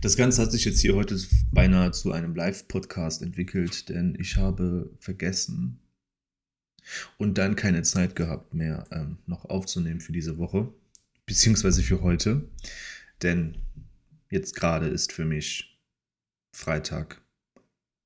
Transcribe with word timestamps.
Das 0.00 0.16
Ganze 0.16 0.40
hat 0.40 0.50
sich 0.50 0.64
jetzt 0.64 0.80
hier 0.80 0.94
heute 0.94 1.20
beinahe 1.52 1.90
zu 1.92 2.12
einem 2.12 2.34
Live-Podcast 2.34 3.20
entwickelt, 3.20 3.90
denn 3.90 4.16
ich 4.18 4.38
habe 4.38 4.90
vergessen 4.96 5.78
und 7.18 7.36
dann 7.36 7.54
keine 7.54 7.82
Zeit 7.82 8.16
gehabt 8.16 8.54
mehr 8.54 8.86
ähm, 8.92 9.18
noch 9.26 9.44
aufzunehmen 9.44 10.00
für 10.00 10.12
diese 10.12 10.38
Woche, 10.38 10.72
beziehungsweise 11.26 11.82
für 11.82 12.00
heute. 12.00 12.48
Denn 13.20 13.58
jetzt 14.30 14.56
gerade 14.56 14.86
ist 14.88 15.12
für 15.12 15.26
mich 15.26 15.78
Freitag, 16.56 17.20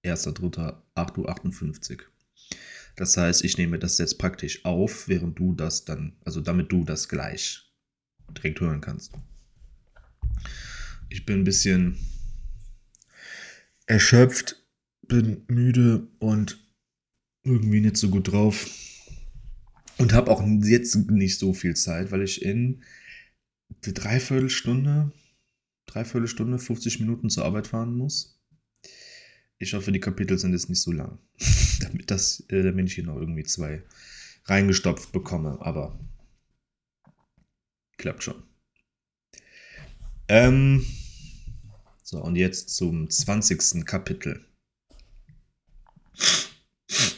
1.3.8.58 0.04 1.92
Uhr. 1.92 1.98
Das 2.96 3.16
heißt, 3.16 3.44
ich 3.44 3.56
nehme 3.56 3.78
das 3.78 3.98
jetzt 3.98 4.18
praktisch 4.18 4.64
auf, 4.64 5.06
während 5.06 5.38
du 5.38 5.52
das 5.52 5.84
dann, 5.84 6.16
also 6.24 6.40
damit 6.40 6.72
du 6.72 6.82
das 6.82 7.08
gleich 7.08 7.72
direkt 8.32 8.60
hören 8.60 8.80
kannst. 8.80 9.12
Ich 11.08 11.26
bin 11.26 11.40
ein 11.40 11.44
bisschen 11.44 11.96
erschöpft, 13.86 14.62
bin 15.02 15.44
müde 15.48 16.08
und 16.18 16.58
irgendwie 17.42 17.80
nicht 17.80 17.96
so 17.96 18.08
gut 18.08 18.32
drauf. 18.32 18.68
Und 19.98 20.12
habe 20.12 20.30
auch 20.30 20.42
jetzt 20.62 20.96
nicht 21.10 21.38
so 21.38 21.54
viel 21.54 21.76
Zeit, 21.76 22.10
weil 22.10 22.22
ich 22.22 22.42
in 22.42 22.82
eine 23.84 23.92
Dreiviertelstunde, 23.92 25.12
Dreiviertelstunde, 25.86 26.58
50 26.58 27.00
Minuten 27.00 27.30
zur 27.30 27.44
Arbeit 27.44 27.68
fahren 27.68 27.94
muss. 27.94 28.40
Ich 29.58 29.74
hoffe, 29.74 29.92
die 29.92 30.00
Kapitel 30.00 30.36
sind 30.38 30.52
jetzt 30.52 30.68
nicht 30.68 30.80
so 30.80 30.90
lang, 30.90 31.18
damit, 31.80 32.10
das, 32.10 32.40
äh, 32.48 32.62
damit 32.62 32.88
ich 32.88 32.94
hier 32.94 33.04
noch 33.04 33.16
irgendwie 33.16 33.44
zwei 33.44 33.84
reingestopft 34.46 35.12
bekomme. 35.12 35.58
Aber 35.60 35.98
klappt 37.96 38.24
schon. 38.24 38.42
Ähm, 40.28 40.84
so, 42.02 42.22
und 42.22 42.36
jetzt 42.36 42.70
zum 42.70 43.10
20. 43.10 43.84
Kapitel. 43.84 44.44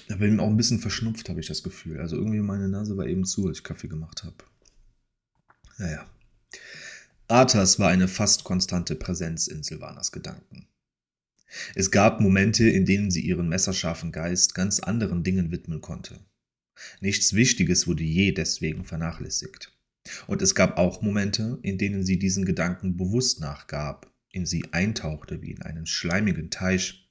Da 0.09 0.17
bin 0.17 0.35
ich 0.35 0.41
auch 0.41 0.49
ein 0.49 0.57
bisschen 0.57 0.79
verschnupft, 0.79 1.29
habe 1.29 1.41
ich 1.41 1.47
das 1.47 1.63
Gefühl. 1.63 2.01
Also 2.01 2.17
irgendwie 2.17 2.41
meine 2.41 2.69
Nase 2.69 2.97
war 2.97 3.07
eben 3.07 3.25
zu, 3.25 3.47
als 3.49 3.59
ich 3.59 3.65
Kaffee 3.65 3.89
gemacht 3.89 4.25
habe. 4.25 4.37
Naja. 5.79 6.09
Arthas 7.29 7.79
war 7.79 7.89
eine 7.91 8.09
fast 8.09 8.45
konstante 8.45 8.95
Präsenz 8.95 9.49
in 9.49 9.63
Silvanas 9.63 10.13
Gedanken. 10.13 10.69
Es 11.75 11.91
gab 11.91 12.21
Momente, 12.21 12.69
in 12.69 12.87
denen 12.87 13.11
sie 13.11 13.21
ihren 13.21 13.49
messerscharfen 13.49 14.13
Geist 14.13 14.55
ganz 14.55 14.81
anderen 14.81 15.25
Dingen 15.25 15.51
widmen 15.51 15.81
konnte. 15.81 16.21
Nichts 17.01 17.33
Wichtiges 17.33 17.87
wurde 17.87 18.05
je 18.05 18.33
deswegen 18.33 18.85
vernachlässigt. 18.85 19.76
Und 20.27 20.43
es 20.43 20.55
gab 20.55 20.79
auch 20.79 21.03
Momente, 21.03 21.59
in 21.63 21.79
denen 21.79 22.05
sie 22.05 22.19
diesen 22.19 22.45
Gedanken 22.45 22.97
bewusst 22.97 23.41
nachgab, 23.41 24.13
in 24.31 24.47
sie 24.47 24.65
eintauchte 24.73 25.43
wie 25.43 25.53
in 25.53 25.63
einen 25.63 25.87
schleimigen 25.87 26.51
Teich, 26.51 27.11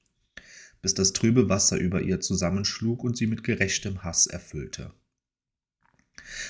bis 0.82 0.94
das 0.94 1.12
trübe 1.12 1.48
Wasser 1.48 1.76
über 1.76 2.02
ihr 2.02 2.20
zusammenschlug 2.20 3.02
und 3.02 3.16
sie 3.16 3.26
mit 3.26 3.42
gerechtem 3.42 4.04
Hass 4.04 4.26
erfüllte. 4.26 4.92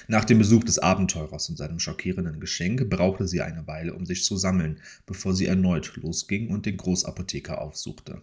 Nach 0.08 0.24
dem 0.24 0.38
Besuch 0.38 0.64
des 0.64 0.78
Abenteurers 0.78 1.48
und 1.48 1.56
seinem 1.56 1.78
schockierenden 1.78 2.40
Geschenk 2.40 2.88
brauchte 2.88 3.26
sie 3.26 3.42
eine 3.42 3.66
Weile, 3.66 3.94
um 3.94 4.06
sich 4.06 4.24
zu 4.24 4.36
sammeln, 4.36 4.80
bevor 5.06 5.34
sie 5.34 5.46
erneut 5.46 5.96
losging 5.96 6.50
und 6.50 6.66
den 6.66 6.76
Großapotheker 6.76 7.60
aufsuchte. 7.60 8.22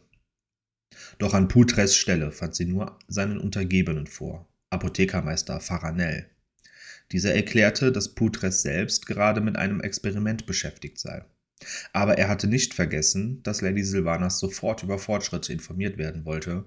Doch 1.17 1.33
an 1.33 1.47
Putres 1.47 1.95
Stelle 1.95 2.31
fand 2.31 2.55
sie 2.55 2.65
nur 2.65 2.99
seinen 3.07 3.39
Untergebenen 3.39 4.07
vor, 4.07 4.47
Apothekermeister 4.69 5.59
Faranel. 5.59 6.29
Dieser 7.13 7.35
erklärte, 7.35 7.91
dass 7.91 8.15
Putres 8.15 8.63
selbst 8.63 9.05
gerade 9.05 9.39
mit 9.39 9.55
einem 9.55 9.81
Experiment 9.81 10.47
beschäftigt 10.47 10.99
sei. 10.99 11.23
Aber 11.93 12.17
er 12.17 12.27
hatte 12.27 12.47
nicht 12.47 12.73
vergessen, 12.73 13.41
dass 13.43 13.61
Lady 13.61 13.83
Sylvanas 13.83 14.39
sofort 14.39 14.81
über 14.81 14.97
Fortschritte 14.97 15.53
informiert 15.53 15.97
werden 15.97 16.25
wollte. 16.25 16.65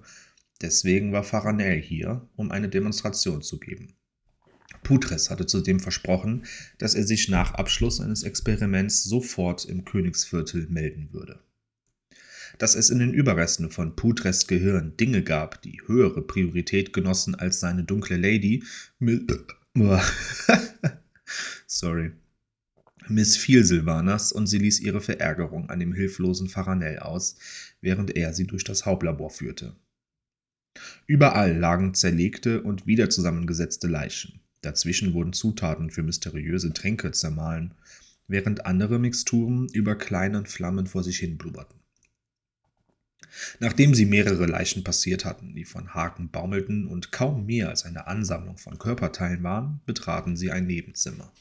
Deswegen 0.61 1.11
war 1.11 1.23
Faranel 1.23 1.79
hier, 1.79 2.27
um 2.37 2.49
eine 2.49 2.69
Demonstration 2.69 3.41
zu 3.41 3.59
geben. 3.59 3.93
Putres 4.83 5.29
hatte 5.29 5.45
zudem 5.45 5.81
versprochen, 5.81 6.45
dass 6.77 6.95
er 6.95 7.03
sich 7.03 7.27
nach 7.27 7.53
Abschluss 7.53 7.99
eines 7.99 8.23
Experiments 8.23 9.03
sofort 9.03 9.65
im 9.65 9.83
Königsviertel 9.83 10.67
melden 10.69 11.09
würde. 11.11 11.41
Dass 12.57 12.75
es 12.75 12.89
in 12.89 12.99
den 12.99 13.13
Überresten 13.13 13.69
von 13.69 13.97
Putres 13.97 14.47
Gehirn 14.47 14.95
Dinge 14.95 15.23
gab, 15.23 15.61
die 15.61 15.81
höhere 15.85 16.21
Priorität 16.21 16.93
genossen 16.93 17.35
als 17.35 17.59
seine 17.59 17.83
dunkle 17.83 18.15
Lady, 18.15 18.63
sorry, 21.67 22.11
missfiel 23.07 23.63
Silvanas 23.63 24.31
und 24.31 24.47
sie 24.47 24.57
ließ 24.57 24.79
ihre 24.79 25.01
Verärgerung 25.01 25.69
an 25.69 25.79
dem 25.79 25.93
hilflosen 25.93 26.49
Faranel 26.49 26.99
aus, 26.99 27.35
während 27.81 28.15
er 28.15 28.33
sie 28.33 28.47
durch 28.47 28.63
das 28.63 28.85
Hauptlabor 28.85 29.29
führte. 29.29 29.75
Überall 31.05 31.57
lagen 31.57 31.93
zerlegte 31.93 32.61
und 32.61 32.87
wieder 32.87 33.09
zusammengesetzte 33.09 33.87
Leichen. 33.87 34.39
Dazwischen 34.61 35.13
wurden 35.13 35.33
Zutaten 35.33 35.89
für 35.89 36.03
mysteriöse 36.03 36.73
Tränke 36.73 37.11
zermahlen, 37.11 37.73
während 38.27 38.65
andere 38.65 38.99
Mixturen 38.99 39.67
über 39.73 39.95
kleinen 39.95 40.45
Flammen 40.45 40.87
vor 40.87 41.03
sich 41.03 41.19
hin 41.19 41.37
blubberten. 41.37 41.79
Nachdem 43.59 43.93
sie 43.93 44.05
mehrere 44.05 44.45
Leichen 44.45 44.83
passiert 44.83 45.25
hatten, 45.25 45.55
die 45.55 45.65
von 45.65 45.93
Haken 45.93 46.29
baumelten 46.29 46.87
und 46.87 47.11
kaum 47.11 47.45
mehr 47.45 47.69
als 47.69 47.85
eine 47.85 48.07
Ansammlung 48.07 48.57
von 48.57 48.77
Körperteilen 48.77 49.43
waren, 49.43 49.81
betraten 49.85 50.35
sie 50.35 50.51
ein 50.51 50.67
Nebenzimmer. 50.67 51.31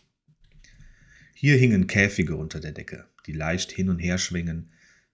Hier 1.34 1.56
hingen 1.56 1.86
Käfige 1.86 2.36
unter 2.36 2.60
der 2.60 2.72
Decke, 2.72 3.06
die 3.26 3.32
leicht 3.32 3.70
hin 3.70 3.90
und 3.90 3.98
her 3.98 4.18
schwingen, 4.18 4.72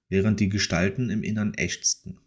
während 0.08 0.40
die 0.40 0.48
Gestalten 0.48 1.10
im 1.10 1.22
Innern 1.22 1.54
ächzten. 1.54 2.18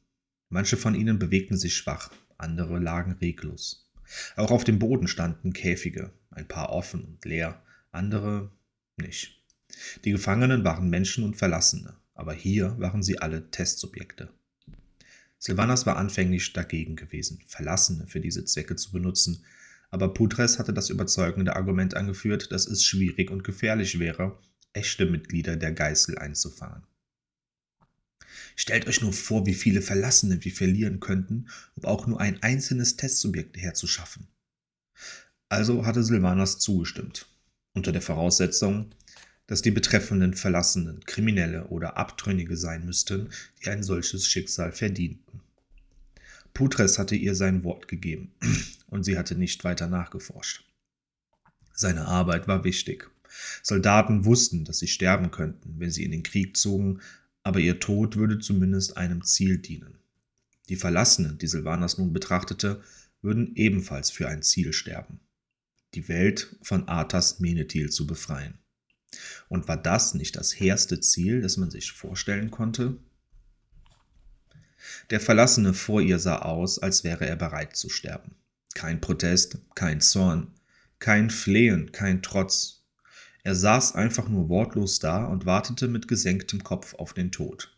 Manche 0.49 0.77
von 0.77 0.95
ihnen 0.95 1.19
bewegten 1.19 1.57
sich 1.57 1.75
schwach, 1.75 2.11
andere 2.37 2.79
lagen 2.79 3.13
reglos. 3.13 3.91
Auch 4.35 4.51
auf 4.51 4.63
dem 4.63 4.79
Boden 4.79 5.07
standen 5.07 5.53
Käfige, 5.53 6.11
ein 6.29 6.47
paar 6.47 6.71
offen 6.71 7.03
und 7.05 7.25
leer, 7.25 7.63
andere 7.91 8.51
nicht. 8.97 9.41
Die 10.03 10.11
Gefangenen 10.11 10.63
waren 10.63 10.89
Menschen 10.89 11.23
und 11.23 11.35
Verlassene, 11.35 11.95
aber 12.15 12.33
hier 12.33 12.79
waren 12.79 13.03
sie 13.03 13.19
alle 13.19 13.51
Testsubjekte. 13.51 14.29
Silvanas 15.37 15.85
war 15.85 15.97
anfänglich 15.97 16.53
dagegen 16.53 16.95
gewesen, 16.95 17.39
Verlassene 17.45 18.07
für 18.07 18.19
diese 18.19 18.45
Zwecke 18.45 18.75
zu 18.75 18.91
benutzen, 18.91 19.45
aber 19.91 20.13
Putres 20.13 20.57
hatte 20.57 20.73
das 20.73 20.89
überzeugende 20.89 21.55
Argument 21.55 21.93
angeführt, 21.93 22.51
dass 22.51 22.65
es 22.65 22.83
schwierig 22.83 23.29
und 23.29 23.43
gefährlich 23.43 23.99
wäre, 23.99 24.39
echte 24.73 25.05
Mitglieder 25.05 25.55
der 25.55 25.71
Geißel 25.71 26.17
einzufangen. 26.17 26.83
Stellt 28.55 28.87
euch 28.87 29.01
nur 29.01 29.13
vor, 29.13 29.45
wie 29.45 29.53
viele 29.53 29.81
Verlassene 29.81 30.43
wir 30.43 30.51
verlieren 30.51 30.99
könnten, 30.99 31.49
um 31.75 31.85
auch 31.85 32.07
nur 32.07 32.19
ein 32.19 32.41
einzelnes 32.41 32.95
Testsubjekt 32.95 33.57
herzuschaffen. 33.57 34.27
Also 35.49 35.85
hatte 35.85 36.03
Silvanas 36.03 36.59
zugestimmt, 36.59 37.27
unter 37.73 37.91
der 37.91 38.01
Voraussetzung, 38.01 38.95
dass 39.47 39.61
die 39.61 39.71
betreffenden 39.71 40.33
Verlassenen 40.33 41.01
Kriminelle 41.05 41.67
oder 41.67 41.97
Abtrünnige 41.97 42.57
sein 42.57 42.85
müssten, 42.85 43.29
die 43.61 43.69
ein 43.69 43.83
solches 43.83 44.27
Schicksal 44.27 44.71
verdienten. 44.71 45.41
Putres 46.53 46.97
hatte 46.97 47.15
ihr 47.15 47.35
sein 47.35 47.63
Wort 47.63 47.87
gegeben 47.87 48.31
und 48.87 49.03
sie 49.03 49.17
hatte 49.17 49.35
nicht 49.35 49.63
weiter 49.63 49.87
nachgeforscht. 49.87 50.63
Seine 51.73 52.05
Arbeit 52.05 52.47
war 52.47 52.63
wichtig. 52.63 53.09
Soldaten 53.61 54.23
wussten, 54.23 54.63
dass 54.63 54.79
sie 54.79 54.87
sterben 54.87 55.31
könnten, 55.31 55.75
wenn 55.77 55.91
sie 55.91 56.05
in 56.05 56.11
den 56.11 56.23
Krieg 56.23 56.55
zogen, 56.55 57.01
aber 57.43 57.59
ihr 57.59 57.79
Tod 57.79 58.15
würde 58.15 58.39
zumindest 58.39 58.97
einem 58.97 59.23
Ziel 59.23 59.57
dienen. 59.57 59.99
Die 60.69 60.77
Verlassenen, 60.77 61.37
die 61.37 61.47
Silvanas 61.47 61.97
nun 61.97 62.13
betrachtete, 62.13 62.81
würden 63.21 63.55
ebenfalls 63.55 64.09
für 64.09 64.27
ein 64.29 64.41
Ziel 64.41 64.71
sterben. 64.71 65.19
Die 65.93 66.07
Welt 66.07 66.55
von 66.61 66.87
Arthas 66.87 67.39
Menethil 67.39 67.89
zu 67.89 68.07
befreien. 68.07 68.57
Und 69.49 69.67
war 69.67 69.77
das 69.77 70.13
nicht 70.13 70.35
das 70.35 70.59
hehrste 70.59 70.99
Ziel, 70.99 71.41
das 71.41 71.57
man 71.57 71.71
sich 71.71 71.91
vorstellen 71.91 72.51
konnte? 72.51 72.97
Der 75.09 75.19
Verlassene 75.19 75.73
vor 75.73 76.01
ihr 76.01 76.19
sah 76.19 76.39
aus, 76.39 76.79
als 76.79 77.03
wäre 77.03 77.25
er 77.27 77.35
bereit 77.35 77.75
zu 77.75 77.89
sterben. 77.89 78.35
Kein 78.73 79.01
Protest, 79.01 79.59
kein 79.73 80.01
Zorn, 80.01 80.53
kein 80.99 81.29
Flehen, 81.29 81.91
kein 81.91 82.21
Trotz. 82.21 82.83
Er 83.43 83.55
saß 83.55 83.95
einfach 83.95 84.27
nur 84.27 84.49
wortlos 84.49 84.99
da 84.99 85.25
und 85.25 85.45
wartete 85.45 85.87
mit 85.87 86.07
gesenktem 86.07 86.63
Kopf 86.63 86.95
auf 86.95 87.13
den 87.13 87.31
Tod. 87.31 87.77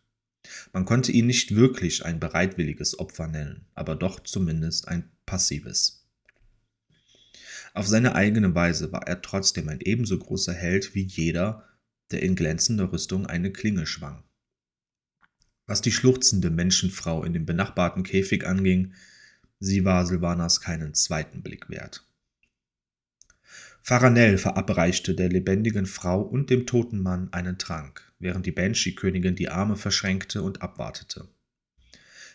Man 0.72 0.86
konnte 0.86 1.12
ihn 1.12 1.28
nicht 1.28 1.56
wirklich 1.56 2.06
ein 2.06 2.19
bereitwilliges 2.19 3.00
Opfer 3.00 3.28
nennen, 3.28 3.66
aber 3.75 3.95
doch 3.95 4.22
zumindest 4.22 4.88
ein 4.88 5.12
passives. 5.25 5.97
Auf 7.78 7.86
seine 7.86 8.16
eigene 8.16 8.56
Weise 8.56 8.92
war 8.92 9.06
er 9.08 9.22
trotzdem 9.22 9.70
ein 9.70 9.82
ebenso 9.82 10.18
großer 10.18 10.52
Held 10.52 10.96
wie 10.96 11.04
jeder, 11.04 11.64
der 12.10 12.24
in 12.24 12.36
glänzender 12.36 12.92
Rüstung 12.92 13.28
eine 13.28 13.52
Klinge 13.52 13.86
schwang. 13.86 14.24
Was 15.68 15.84
die 15.84 15.92
schluchzende 15.92 16.50
Menschenfrau 16.50 17.24
in 17.24 17.34
dem 17.34 17.46
benachbarten 17.46 18.02
Käfig 18.02 18.48
anging, 18.48 18.96
sie 19.60 19.86
war 19.86 20.08
Silvanas 20.08 20.60
keinen 20.60 20.96
zweiten 20.96 21.44
Blick 21.44 21.70
wert. 21.70 22.04
Faranel 23.84 24.40
verabreichte 24.40 25.14
der 25.14 25.30
lebendigen 25.30 25.86
Frau 25.86 26.24
und 26.24 26.50
dem 26.50 26.66
toten 26.66 27.00
Mann 27.00 27.32
einen 27.32 27.60
Trank, 27.60 28.12
während 28.18 28.48
die 28.48 28.52
Banshee-Königin 28.52 29.36
die 29.36 29.50
Arme 29.50 29.76
verschränkte 29.76 30.42
und 30.42 30.64
abwartete. 30.64 31.30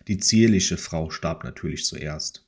Die 0.06 0.18
zierliche 0.18 0.76
Frau 0.76 1.10
starb 1.10 1.42
natürlich 1.42 1.84
zuerst. 1.84 2.46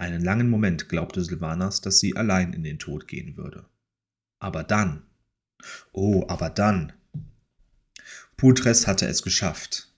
Einen 0.00 0.24
langen 0.24 0.48
Moment 0.48 0.88
glaubte 0.88 1.22
Sylvanas, 1.22 1.82
dass 1.82 2.00
sie 2.00 2.16
allein 2.16 2.54
in 2.54 2.62
den 2.62 2.78
Tod 2.78 3.06
gehen 3.06 3.36
würde. 3.36 3.66
Aber 4.38 4.64
dann. 4.64 5.02
Oh, 5.92 6.24
aber 6.26 6.48
dann. 6.48 6.94
Putres 8.38 8.86
hatte 8.86 9.06
es 9.06 9.22
geschafft. 9.22 9.92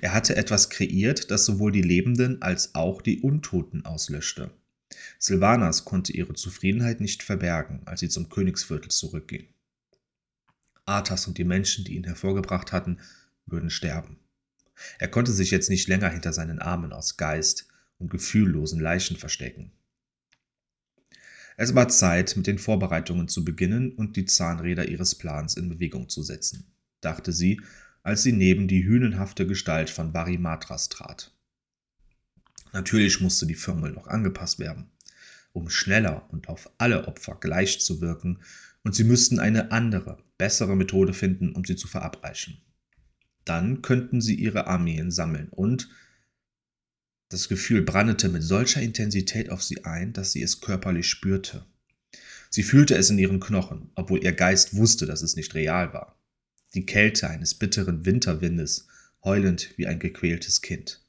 Er 0.00 0.14
hatte 0.14 0.36
etwas 0.36 0.70
kreiert, 0.70 1.32
das 1.32 1.44
sowohl 1.44 1.72
die 1.72 1.82
Lebenden 1.82 2.40
als 2.40 2.76
auch 2.76 3.02
die 3.02 3.18
Untoten 3.18 3.84
auslöschte. 3.84 4.52
Sylvanas 5.18 5.84
konnte 5.84 6.12
ihre 6.12 6.34
Zufriedenheit 6.34 7.00
nicht 7.00 7.24
verbergen, 7.24 7.82
als 7.84 7.98
sie 7.98 8.08
zum 8.08 8.28
Königsviertel 8.28 8.92
zurückging. 8.92 9.48
Arthas 10.84 11.26
und 11.26 11.36
die 11.36 11.42
Menschen, 11.42 11.84
die 11.84 11.96
ihn 11.96 12.04
hervorgebracht 12.04 12.70
hatten, 12.70 12.98
würden 13.44 13.70
sterben. 13.70 14.20
Er 15.00 15.08
konnte 15.08 15.32
sich 15.32 15.50
jetzt 15.50 15.68
nicht 15.68 15.88
länger 15.88 16.10
hinter 16.10 16.32
seinen 16.32 16.60
Armen 16.60 16.92
aus 16.92 17.16
Geist 17.16 17.67
und 17.98 18.10
gefühllosen 18.10 18.80
Leichen 18.80 19.16
verstecken. 19.16 19.72
Es 21.56 21.74
war 21.74 21.88
Zeit, 21.88 22.36
mit 22.36 22.46
den 22.46 22.58
Vorbereitungen 22.58 23.26
zu 23.26 23.44
beginnen 23.44 23.92
und 23.92 24.16
die 24.16 24.24
Zahnräder 24.24 24.88
ihres 24.88 25.16
Plans 25.16 25.56
in 25.56 25.68
Bewegung 25.68 26.08
zu 26.08 26.22
setzen, 26.22 26.72
dachte 27.00 27.32
sie, 27.32 27.60
als 28.04 28.22
sie 28.22 28.32
neben 28.32 28.68
die 28.68 28.84
hünenhafte 28.84 29.46
Gestalt 29.46 29.90
von 29.90 30.14
Varimatras 30.14 30.88
trat. 30.88 31.34
Natürlich 32.72 33.20
musste 33.20 33.46
die 33.46 33.56
Formel 33.56 33.92
noch 33.92 34.06
angepasst 34.06 34.60
werden, 34.60 34.90
um 35.52 35.68
schneller 35.68 36.28
und 36.30 36.48
auf 36.48 36.70
alle 36.78 37.08
Opfer 37.08 37.36
gleich 37.40 37.80
zu 37.80 38.00
wirken, 38.00 38.38
und 38.84 38.94
sie 38.94 39.04
müssten 39.04 39.40
eine 39.40 39.72
andere, 39.72 40.22
bessere 40.38 40.76
Methode 40.76 41.12
finden, 41.12 41.52
um 41.52 41.64
sie 41.64 41.76
zu 41.76 41.88
verabreichen. 41.88 42.62
Dann 43.44 43.82
könnten 43.82 44.20
sie 44.20 44.36
ihre 44.36 44.68
Armeen 44.68 45.10
sammeln 45.10 45.48
und 45.48 45.88
das 47.28 47.48
Gefühl 47.48 47.82
brannete 47.82 48.28
mit 48.28 48.42
solcher 48.42 48.80
Intensität 48.80 49.50
auf 49.50 49.62
sie 49.62 49.84
ein, 49.84 50.12
dass 50.12 50.32
sie 50.32 50.42
es 50.42 50.60
körperlich 50.60 51.08
spürte. 51.08 51.66
Sie 52.50 52.62
fühlte 52.62 52.96
es 52.96 53.10
in 53.10 53.18
ihren 53.18 53.40
Knochen, 53.40 53.90
obwohl 53.94 54.24
ihr 54.24 54.32
Geist 54.32 54.74
wusste, 54.74 55.04
dass 55.04 55.22
es 55.22 55.36
nicht 55.36 55.54
real 55.54 55.92
war. 55.92 56.18
Die 56.74 56.86
Kälte 56.86 57.28
eines 57.28 57.54
bitteren 57.54 58.06
Winterwindes, 58.06 58.86
heulend 59.22 59.74
wie 59.76 59.86
ein 59.86 59.98
gequältes 59.98 60.62
Kind. 60.62 61.02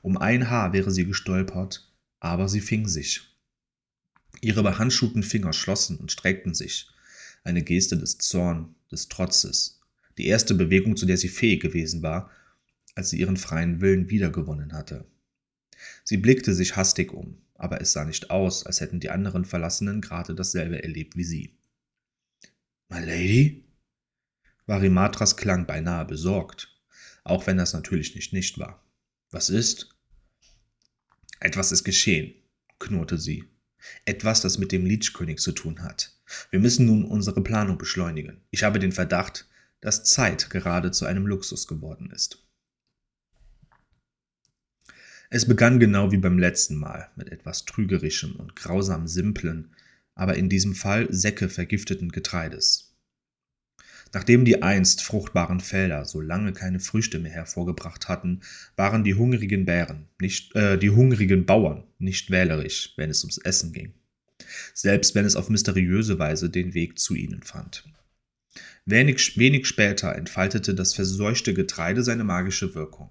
Um 0.00 0.16
ein 0.16 0.48
Haar 0.48 0.72
wäre 0.72 0.90
sie 0.90 1.04
gestolpert, 1.04 1.92
aber 2.20 2.48
sie 2.48 2.60
fing 2.60 2.88
sich. 2.88 3.22
Ihre 4.40 4.62
behandschuhten 4.62 5.22
Finger 5.22 5.52
schlossen 5.52 5.98
und 5.98 6.12
streckten 6.12 6.54
sich, 6.54 6.88
eine 7.44 7.62
Geste 7.62 7.98
des 7.98 8.18
Zorn, 8.18 8.74
des 8.90 9.08
Trotzes, 9.08 9.80
die 10.16 10.26
erste 10.26 10.54
Bewegung, 10.54 10.96
zu 10.96 11.06
der 11.06 11.16
sie 11.16 11.28
fähig 11.28 11.60
gewesen 11.60 12.02
war, 12.02 12.30
als 12.94 13.10
sie 13.10 13.18
ihren 13.18 13.36
freien 13.36 13.80
Willen 13.80 14.10
wiedergewonnen 14.10 14.72
hatte. 14.72 15.06
Sie 16.04 16.16
blickte 16.16 16.54
sich 16.54 16.76
hastig 16.76 17.12
um, 17.12 17.42
aber 17.54 17.80
es 17.80 17.92
sah 17.92 18.04
nicht 18.04 18.30
aus, 18.30 18.64
als 18.64 18.80
hätten 18.80 19.00
die 19.00 19.10
anderen 19.10 19.44
Verlassenen 19.44 20.00
gerade 20.00 20.34
dasselbe 20.34 20.82
erlebt 20.82 21.16
wie 21.16 21.24
sie. 21.24 21.58
My 22.88 23.00
Lady? 23.00 23.64
Varimatras 24.66 25.36
klang 25.36 25.66
beinahe 25.66 26.04
besorgt, 26.04 26.76
auch 27.24 27.46
wenn 27.46 27.56
das 27.56 27.72
natürlich 27.72 28.14
nicht 28.14 28.32
nicht 28.32 28.58
war. 28.58 28.84
Was 29.30 29.50
ist? 29.50 29.94
Etwas 31.40 31.72
ist 31.72 31.84
geschehen, 31.84 32.34
knurrte 32.78 33.18
sie. 33.18 33.44
Etwas, 34.04 34.40
das 34.40 34.58
mit 34.58 34.72
dem 34.72 34.84
Leechkönig 34.84 35.38
zu 35.38 35.52
tun 35.52 35.82
hat. 35.82 36.18
Wir 36.50 36.60
müssen 36.60 36.86
nun 36.86 37.04
unsere 37.04 37.42
Planung 37.42 37.78
beschleunigen. 37.78 38.42
Ich 38.50 38.64
habe 38.64 38.78
den 38.78 38.92
Verdacht, 38.92 39.48
dass 39.80 40.04
Zeit 40.04 40.50
gerade 40.50 40.90
zu 40.90 41.06
einem 41.06 41.26
Luxus 41.26 41.66
geworden 41.66 42.10
ist. 42.10 42.47
Es 45.30 45.46
begann 45.46 45.78
genau 45.78 46.10
wie 46.10 46.16
beim 46.16 46.38
letzten 46.38 46.76
Mal 46.76 47.10
mit 47.16 47.30
etwas 47.30 47.66
Trügerischem 47.66 48.36
und 48.36 48.56
grausam 48.56 49.06
Simplen, 49.06 49.74
aber 50.14 50.36
in 50.36 50.48
diesem 50.48 50.74
Fall 50.74 51.06
Säcke 51.10 51.48
vergifteten 51.48 52.10
Getreides. 52.10 52.96
Nachdem 54.14 54.46
die 54.46 54.62
einst 54.62 55.02
fruchtbaren 55.02 55.60
Felder 55.60 56.06
so 56.06 56.22
lange 56.22 56.54
keine 56.54 56.80
Früchte 56.80 57.18
mehr 57.18 57.30
hervorgebracht 57.30 58.08
hatten, 58.08 58.40
waren 58.74 59.04
die 59.04 59.14
hungrigen 59.14 59.66
Bären, 59.66 60.08
nicht, 60.18 60.56
äh, 60.56 60.78
die 60.78 60.90
hungrigen 60.90 61.44
Bauern 61.44 61.84
nicht 61.98 62.30
wählerisch, 62.30 62.94
wenn 62.96 63.10
es 63.10 63.22
ums 63.22 63.36
Essen 63.36 63.72
ging. 63.72 63.92
Selbst 64.72 65.14
wenn 65.14 65.26
es 65.26 65.36
auf 65.36 65.50
mysteriöse 65.50 66.18
Weise 66.18 66.48
den 66.48 66.72
Weg 66.72 66.98
zu 66.98 67.14
ihnen 67.14 67.42
fand. 67.42 67.84
Wenig, 68.86 69.36
wenig 69.36 69.66
später 69.66 70.14
entfaltete 70.14 70.74
das 70.74 70.94
verseuchte 70.94 71.52
Getreide 71.52 72.02
seine 72.02 72.24
magische 72.24 72.74
Wirkung. 72.74 73.10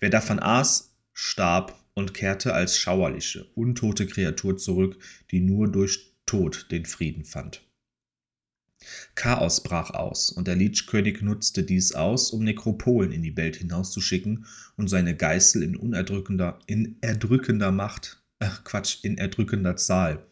Wer 0.00 0.10
davon 0.10 0.40
aß, 0.40 0.93
starb 1.14 1.80
und 1.94 2.12
kehrte 2.12 2.52
als 2.52 2.76
schauerliche, 2.76 3.46
untote 3.54 4.06
Kreatur 4.06 4.58
zurück, 4.58 4.98
die 5.30 5.40
nur 5.40 5.70
durch 5.70 6.12
Tod 6.26 6.66
den 6.70 6.84
Frieden 6.84 7.24
fand. 7.24 7.62
Chaos 9.14 9.62
brach 9.62 9.90
aus, 9.90 10.28
und 10.30 10.46
der 10.46 10.56
Lichkönig 10.56 11.22
nutzte 11.22 11.62
dies 11.62 11.92
aus, 11.92 12.32
um 12.32 12.44
Nekropolen 12.44 13.12
in 13.12 13.22
die 13.22 13.36
Welt 13.36 13.56
hinauszuschicken 13.56 14.44
und 14.76 14.88
seine 14.88 15.16
Geißel 15.16 15.62
in 15.62 15.76
unerdrückender, 15.76 16.58
in 16.66 16.96
erdrückender 17.00 17.70
Macht, 17.70 18.22
ach 18.40 18.64
Quatsch, 18.64 18.98
in 19.02 19.16
erdrückender 19.16 19.76
Zahl 19.76 20.26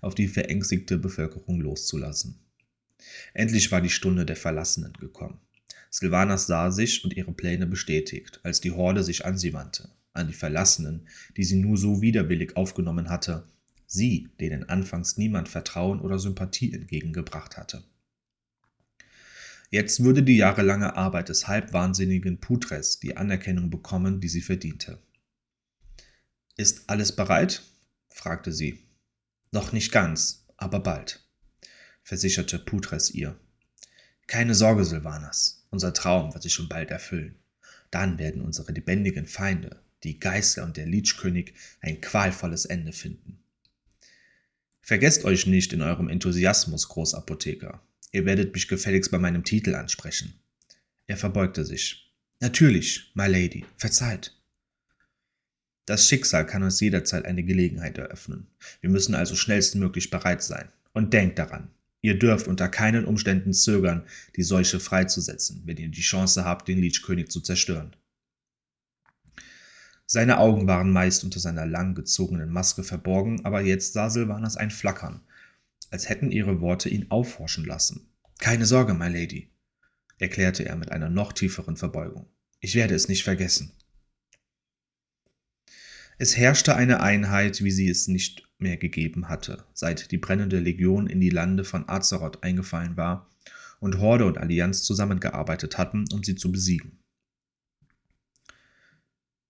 auf 0.00 0.14
die 0.16 0.26
verängstigte 0.26 0.98
Bevölkerung 0.98 1.60
loszulassen. 1.60 2.40
Endlich 3.34 3.70
war 3.70 3.80
die 3.80 3.90
Stunde 3.90 4.26
der 4.26 4.36
Verlassenen 4.36 4.94
gekommen. 4.94 5.38
Silvanas 5.90 6.46
sah 6.46 6.70
sich 6.70 7.04
und 7.04 7.14
ihre 7.14 7.32
Pläne 7.32 7.66
bestätigt, 7.66 8.40
als 8.42 8.60
die 8.60 8.72
Horde 8.72 9.04
sich 9.04 9.24
an 9.24 9.36
sie 9.36 9.52
wandte 9.52 9.90
an 10.12 10.28
die 10.28 10.34
Verlassenen, 10.34 11.08
die 11.36 11.44
sie 11.44 11.56
nur 11.56 11.76
so 11.76 12.02
widerwillig 12.02 12.56
aufgenommen 12.56 13.08
hatte, 13.08 13.48
sie, 13.86 14.28
denen 14.40 14.68
anfangs 14.68 15.16
niemand 15.16 15.48
Vertrauen 15.48 16.00
oder 16.00 16.18
Sympathie 16.18 16.72
entgegengebracht 16.72 17.56
hatte. 17.56 17.84
Jetzt 19.70 20.04
würde 20.04 20.22
die 20.22 20.36
jahrelange 20.36 20.96
Arbeit 20.96 21.30
des 21.30 21.48
halbwahnsinnigen 21.48 22.40
Putres 22.40 23.00
die 23.00 23.16
Anerkennung 23.16 23.70
bekommen, 23.70 24.20
die 24.20 24.28
sie 24.28 24.42
verdiente. 24.42 24.98
Ist 26.56 26.90
alles 26.90 27.16
bereit? 27.16 27.62
fragte 28.10 28.52
sie. 28.52 28.78
Noch 29.50 29.72
nicht 29.72 29.90
ganz, 29.90 30.46
aber 30.58 30.80
bald, 30.80 31.26
versicherte 32.02 32.58
Putres 32.58 33.10
ihr. 33.10 33.38
Keine 34.26 34.54
Sorge, 34.54 34.84
Silvanas, 34.84 35.66
unser 35.70 35.94
Traum 35.94 36.32
wird 36.34 36.42
sich 36.42 36.52
schon 36.52 36.68
bald 36.68 36.90
erfüllen. 36.90 37.38
Dann 37.90 38.18
werden 38.18 38.42
unsere 38.42 38.72
lebendigen 38.72 39.26
Feinde, 39.26 39.82
die 40.04 40.18
Geister 40.18 40.64
und 40.64 40.76
der 40.76 40.86
Liechkönig 40.86 41.54
ein 41.80 42.00
qualvolles 42.00 42.64
Ende 42.64 42.92
finden. 42.92 43.38
Vergesst 44.80 45.24
euch 45.24 45.46
nicht 45.46 45.72
in 45.72 45.80
eurem 45.80 46.08
Enthusiasmus, 46.08 46.88
Großapotheker. 46.88 47.80
Ihr 48.10 48.26
werdet 48.26 48.52
mich 48.52 48.68
gefälligst 48.68 49.10
bei 49.10 49.18
meinem 49.18 49.44
Titel 49.44 49.74
ansprechen. 49.74 50.34
Er 51.06 51.16
verbeugte 51.16 51.64
sich. 51.64 52.12
Natürlich, 52.40 53.12
my 53.14 53.26
lady, 53.26 53.64
verzeiht. 53.76 54.36
Das 55.86 56.08
Schicksal 56.08 56.46
kann 56.46 56.62
uns 56.62 56.80
jederzeit 56.80 57.24
eine 57.24 57.44
Gelegenheit 57.44 57.98
eröffnen. 57.98 58.48
Wir 58.80 58.90
müssen 58.90 59.14
also 59.14 59.36
schnellstmöglich 59.36 60.10
bereit 60.10 60.42
sein. 60.42 60.68
Und 60.92 61.12
denkt 61.12 61.38
daran, 61.38 61.70
ihr 62.02 62.18
dürft 62.18 62.48
unter 62.48 62.68
keinen 62.68 63.04
Umständen 63.04 63.52
zögern, 63.52 64.06
die 64.36 64.42
Seuche 64.42 64.78
freizusetzen, 64.78 65.62
wenn 65.64 65.78
ihr 65.78 65.88
die 65.88 66.02
Chance 66.02 66.44
habt, 66.44 66.68
den 66.68 66.78
Liechkönig 66.78 67.28
zu 67.28 67.40
zerstören. 67.40 67.96
Seine 70.12 70.36
Augen 70.36 70.66
waren 70.66 70.92
meist 70.92 71.24
unter 71.24 71.40
seiner 71.40 71.64
lang 71.64 71.94
gezogenen 71.94 72.50
Maske 72.50 72.84
verborgen, 72.84 73.46
aber 73.46 73.62
jetzt 73.62 73.94
sah 73.94 74.10
Silvanas 74.10 74.58
ein 74.58 74.70
Flackern, 74.70 75.22
als 75.90 76.10
hätten 76.10 76.30
ihre 76.30 76.60
Worte 76.60 76.90
ihn 76.90 77.10
aufhorchen 77.10 77.64
lassen. 77.64 78.12
Keine 78.38 78.66
Sorge, 78.66 78.92
my 78.92 79.08
Lady, 79.08 79.48
erklärte 80.18 80.66
er 80.66 80.76
mit 80.76 80.92
einer 80.92 81.08
noch 81.08 81.32
tieferen 81.32 81.78
Verbeugung. 81.78 82.26
Ich 82.60 82.74
werde 82.74 82.94
es 82.94 83.08
nicht 83.08 83.24
vergessen. 83.24 83.72
Es 86.18 86.36
herrschte 86.36 86.76
eine 86.76 87.00
Einheit, 87.00 87.64
wie 87.64 87.70
sie 87.70 87.88
es 87.88 88.06
nicht 88.06 88.46
mehr 88.58 88.76
gegeben 88.76 89.30
hatte, 89.30 89.64
seit 89.72 90.10
die 90.10 90.18
brennende 90.18 90.58
Legion 90.58 91.06
in 91.06 91.22
die 91.22 91.30
Lande 91.30 91.64
von 91.64 91.88
Azeroth 91.88 92.42
eingefallen 92.42 92.98
war 92.98 93.30
und 93.80 93.98
Horde 93.98 94.26
und 94.26 94.36
Allianz 94.36 94.82
zusammengearbeitet 94.82 95.78
hatten, 95.78 96.04
um 96.12 96.22
sie 96.22 96.34
zu 96.34 96.52
besiegen. 96.52 97.01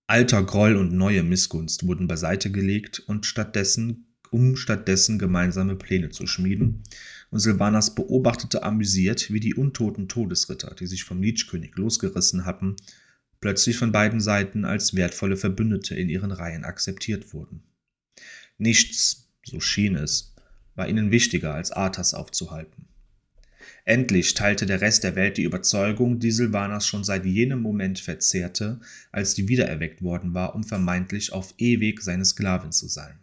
Alter 0.07 0.43
Groll 0.43 0.77
und 0.77 0.93
neue 0.93 1.23
Missgunst 1.23 1.87
wurden 1.87 2.07
beiseite 2.07 2.51
gelegt 2.51 3.01
und 3.01 3.25
stattdessen, 3.25 4.15
um 4.31 4.57
stattdessen 4.57 5.19
gemeinsame 5.19 5.77
Pläne 5.77 6.11
zu 6.11 6.27
schmieden. 6.27 6.83
Und 7.31 7.41
Silvanas 7.41 7.95
beobachtete 7.95 8.63
amüsiert, 8.63 9.33
wie 9.33 9.41
die 9.41 9.55
untoten 9.55 10.09
Todesritter, 10.09 10.75
die 10.75 10.87
sich 10.87 11.05
vom 11.05 11.23
Liechkönig 11.23 11.77
losgerissen 11.77 12.45
hatten, 12.45 12.77
plötzlich 13.41 13.77
von 13.77 13.93
beiden 13.93 14.21
Seiten 14.21 14.65
als 14.65 14.95
wertvolle 14.95 15.37
Verbündete 15.37 15.95
in 15.95 16.09
ihren 16.09 16.33
Reihen 16.33 16.65
akzeptiert 16.65 17.33
wurden. 17.33 17.63
Nichts, 18.59 19.29
so 19.45 19.61
schien 19.61 19.97
es, 19.97 20.35
war 20.75 20.89
ihnen 20.89 21.11
wichtiger 21.11 21.55
als 21.55 21.71
Arthas 21.71 22.15
aufzuhalten. 22.15 22.87
Endlich 23.85 24.35
teilte 24.35 24.65
der 24.65 24.81
Rest 24.81 25.03
der 25.03 25.17
Welt 25.17 25.37
die 25.37 25.43
Überzeugung, 25.43 26.21
die 26.21 26.31
Silvanas 26.31 26.87
schon 26.87 27.03
seit 27.03 27.25
jenem 27.25 27.61
Moment 27.61 27.99
verzehrte, 27.99 28.81
als 29.11 29.35
sie 29.35 29.49
wiedererweckt 29.49 30.03
worden 30.03 30.35
war, 30.35 30.55
um 30.55 30.63
vermeintlich 30.63 31.33
auf 31.33 31.55
ewig 31.59 32.01
seine 32.01 32.25
Sklavin 32.25 32.71
zu 32.71 32.87
sein. 32.87 33.19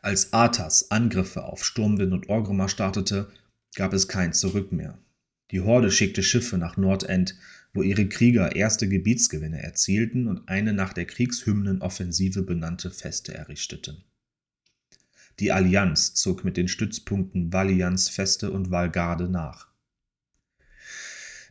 Als 0.00 0.32
Arthas 0.32 0.92
Angriffe 0.92 1.42
auf 1.42 1.64
Sturmwind 1.64 2.12
und 2.12 2.28
Orgrimmar 2.28 2.68
startete, 2.68 3.28
gab 3.74 3.92
es 3.92 4.06
kein 4.06 4.32
Zurück 4.32 4.70
mehr. 4.70 4.98
Die 5.50 5.60
Horde 5.60 5.90
schickte 5.90 6.22
Schiffe 6.22 6.56
nach 6.56 6.76
Nordend, 6.76 7.36
wo 7.74 7.82
ihre 7.82 8.08
Krieger 8.08 8.54
erste 8.54 8.88
Gebietsgewinne 8.88 9.60
erzielten 9.62 10.28
und 10.28 10.48
eine 10.48 10.72
nach 10.72 10.92
der 10.92 11.06
Kriegshymnenoffensive 11.06 12.42
benannte 12.42 12.90
Feste 12.90 13.34
errichteten. 13.34 14.04
Die 15.40 15.52
Allianz 15.52 16.14
zog 16.14 16.44
mit 16.44 16.56
den 16.56 16.68
Stützpunkten 16.68 17.52
Valianz, 17.52 18.08
Feste 18.08 18.50
und 18.50 18.70
Valgarde 18.70 19.28
nach. 19.28 19.68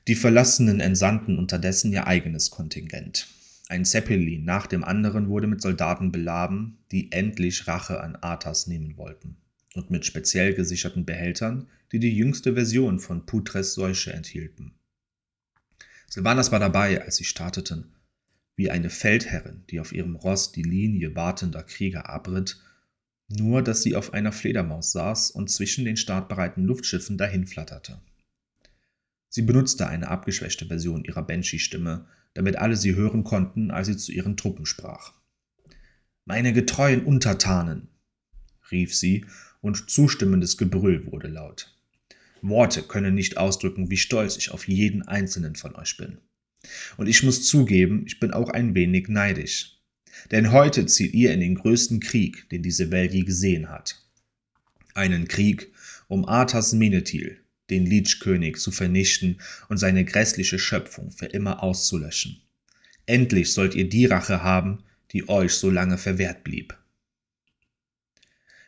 Die 0.08 0.16
Verlassenen 0.16 0.80
entsandten 0.80 1.38
unterdessen 1.38 1.92
ihr 1.94 2.08
eigenes 2.08 2.50
Kontingent. 2.50 3.28
Ein 3.70 3.86
Zeppelin 3.86 4.46
nach 4.46 4.68
dem 4.68 4.84
anderen 4.84 5.28
wurde 5.28 5.48
mit 5.48 5.62
Soldaten 5.62 6.12
beladen, 6.12 6.78
die 6.92 7.12
endlich 7.12 7.68
Rache 7.68 8.02
an 8.02 8.16
Arthas 8.16 8.68
nehmen 8.68 8.98
wollten, 8.98 9.38
und 9.74 9.90
mit 9.90 10.06
speziell 10.06 10.54
gesicherten 10.54 11.06
Behältern, 11.06 11.68
die 11.92 12.00
die 12.00 12.16
jüngste 12.16 12.54
Version 12.54 13.00
von 13.00 13.26
Putres 13.26 13.74
Seuche 13.74 14.14
enthielten. 14.14 14.74
Silvanas 16.10 16.52
war 16.54 16.60
dabei, 16.60 17.02
als 17.02 17.18
sie 17.18 17.26
starteten, 17.26 17.92
wie 18.56 18.72
eine 18.72 18.90
Feldherrin, 18.90 19.64
die 19.70 19.80
auf 19.80 19.92
ihrem 19.92 20.16
Ross 20.16 20.54
die 20.54 20.64
Linie 20.64 21.16
wartender 21.16 21.64
Krieger 21.64 22.10
abritt 22.10 22.62
nur 23.28 23.62
dass 23.62 23.82
sie 23.84 23.96
auf 23.96 24.14
einer 24.14 24.32
Fledermaus 24.32 24.92
saß 24.92 25.32
und 25.32 25.50
zwischen 25.50 25.86
den 25.86 25.98
startbereiten 25.98 26.64
Luftschiffen 26.64 27.18
dahinflatterte. 27.18 28.02
Sie 29.30 29.42
benutzte 29.42 29.88
eine 29.88 30.08
abgeschwächte 30.08 30.66
Version 30.66 31.04
ihrer 31.04 31.24
Banshee-Stimme, 31.24 32.08
damit 32.34 32.56
alle 32.58 32.76
sie 32.76 32.96
hören 32.96 33.24
konnten, 33.24 33.72
als 33.72 33.88
sie 33.88 33.98
zu 33.98 34.12
ihren 34.12 34.38
Truppen 34.38 34.66
sprach. 34.66 35.14
Meine 36.26 36.54
getreuen 36.54 37.04
Untertanen, 37.04 37.90
rief 38.72 38.96
sie, 38.96 39.26
und 39.62 39.90
zustimmendes 39.90 40.58
Gebrüll 40.58 41.06
wurde 41.12 41.28
laut. 41.28 41.76
Worte 42.42 42.84
können 42.84 43.16
nicht 43.16 43.38
ausdrücken, 43.38 43.90
wie 43.90 43.98
stolz 43.98 44.38
ich 44.38 44.52
auf 44.52 44.68
jeden 44.68 45.02
einzelnen 45.04 45.56
von 45.56 45.76
euch 45.76 45.98
bin. 45.98 46.20
Und 46.98 47.08
ich 47.08 47.24
muss 47.24 47.48
zugeben, 47.48 48.04
ich 48.06 48.20
bin 48.20 48.32
auch 48.32 48.50
ein 48.50 48.76
wenig 48.76 49.08
neidisch. 49.08 49.77
Denn 50.32 50.52
heute 50.52 50.86
zieht 50.86 51.14
ihr 51.14 51.34
in 51.34 51.40
den 51.40 51.56
größten 51.56 52.00
Krieg, 52.00 52.50
den 52.50 52.64
diese 52.64 52.92
Welt 52.92 53.14
je 53.14 53.24
gesehen 53.24 53.70
hat. 53.70 54.04
Einen 54.94 55.28
Krieg 55.28 55.72
um 56.08 56.28
Arthas 56.28 56.74
Menethil, 56.74 57.40
den 57.70 57.86
Lichkönig, 57.86 58.58
zu 58.58 58.72
vernichten 58.72 59.40
und 59.70 59.78
seine 59.78 60.06
grässliche 60.06 60.60
Schöpfung 60.60 61.12
für 61.12 61.26
immer 61.28 61.64
auszulöschen. 61.64 62.42
Endlich 63.06 63.54
sollt 63.54 63.76
ihr 63.76 63.90
die 63.90 64.06
Rache 64.06 64.44
haben, 64.44 64.84
die 65.12 65.30
euch 65.30 65.54
so 65.54 65.70
lange 65.70 65.98
verwehrt 65.98 66.44
blieb. 66.44 66.78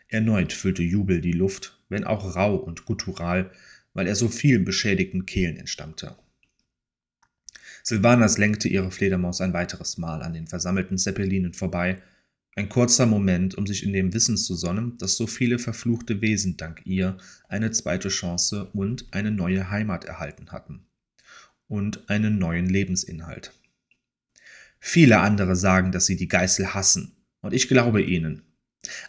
Erneut 0.07 0.53
füllte 0.53 0.83
Jubel 0.83 1.21
die 1.21 1.33
Luft, 1.33 1.79
wenn 1.87 2.03
auch 2.03 2.35
rau 2.35 2.55
und 2.55 2.85
guttural, 2.85 3.51
weil 3.93 4.07
er 4.07 4.15
so 4.15 4.27
vielen 4.27 4.65
beschädigten 4.65 5.25
Kehlen 5.25 5.57
entstammte. 5.57 6.15
Silvanas 7.83 8.37
lenkte 8.37 8.67
ihre 8.67 8.91
Fledermaus 8.91 9.41
ein 9.41 9.53
weiteres 9.53 9.97
Mal 9.97 10.21
an 10.21 10.33
den 10.33 10.47
versammelten 10.47 10.97
Zeppelinen 10.97 11.53
vorbei, 11.53 12.01
ein 12.55 12.67
kurzer 12.67 13.05
Moment, 13.05 13.55
um 13.55 13.65
sich 13.65 13.83
in 13.83 13.93
dem 13.93 14.13
Wissen 14.13 14.35
zu 14.35 14.55
sonnen, 14.55 14.97
dass 14.97 15.15
so 15.15 15.27
viele 15.27 15.59
verfluchte 15.59 16.21
Wesen 16.21 16.57
dank 16.57 16.81
ihr 16.83 17.17
eine 17.47 17.71
zweite 17.71 18.09
Chance 18.09 18.65
und 18.73 19.13
eine 19.13 19.31
neue 19.31 19.69
Heimat 19.69 20.03
erhalten 20.03 20.51
hatten. 20.51 20.85
Und 21.67 22.09
einen 22.09 22.37
neuen 22.37 22.67
Lebensinhalt. 22.67 23.53
Viele 24.79 25.19
andere 25.19 25.55
sagen, 25.55 25.91
dass 25.91 26.05
sie 26.05 26.15
die 26.17 26.27
Geißel 26.27 26.73
hassen, 26.73 27.15
und 27.41 27.53
ich 27.53 27.67
glaube 27.67 28.01
ihnen. 28.01 28.41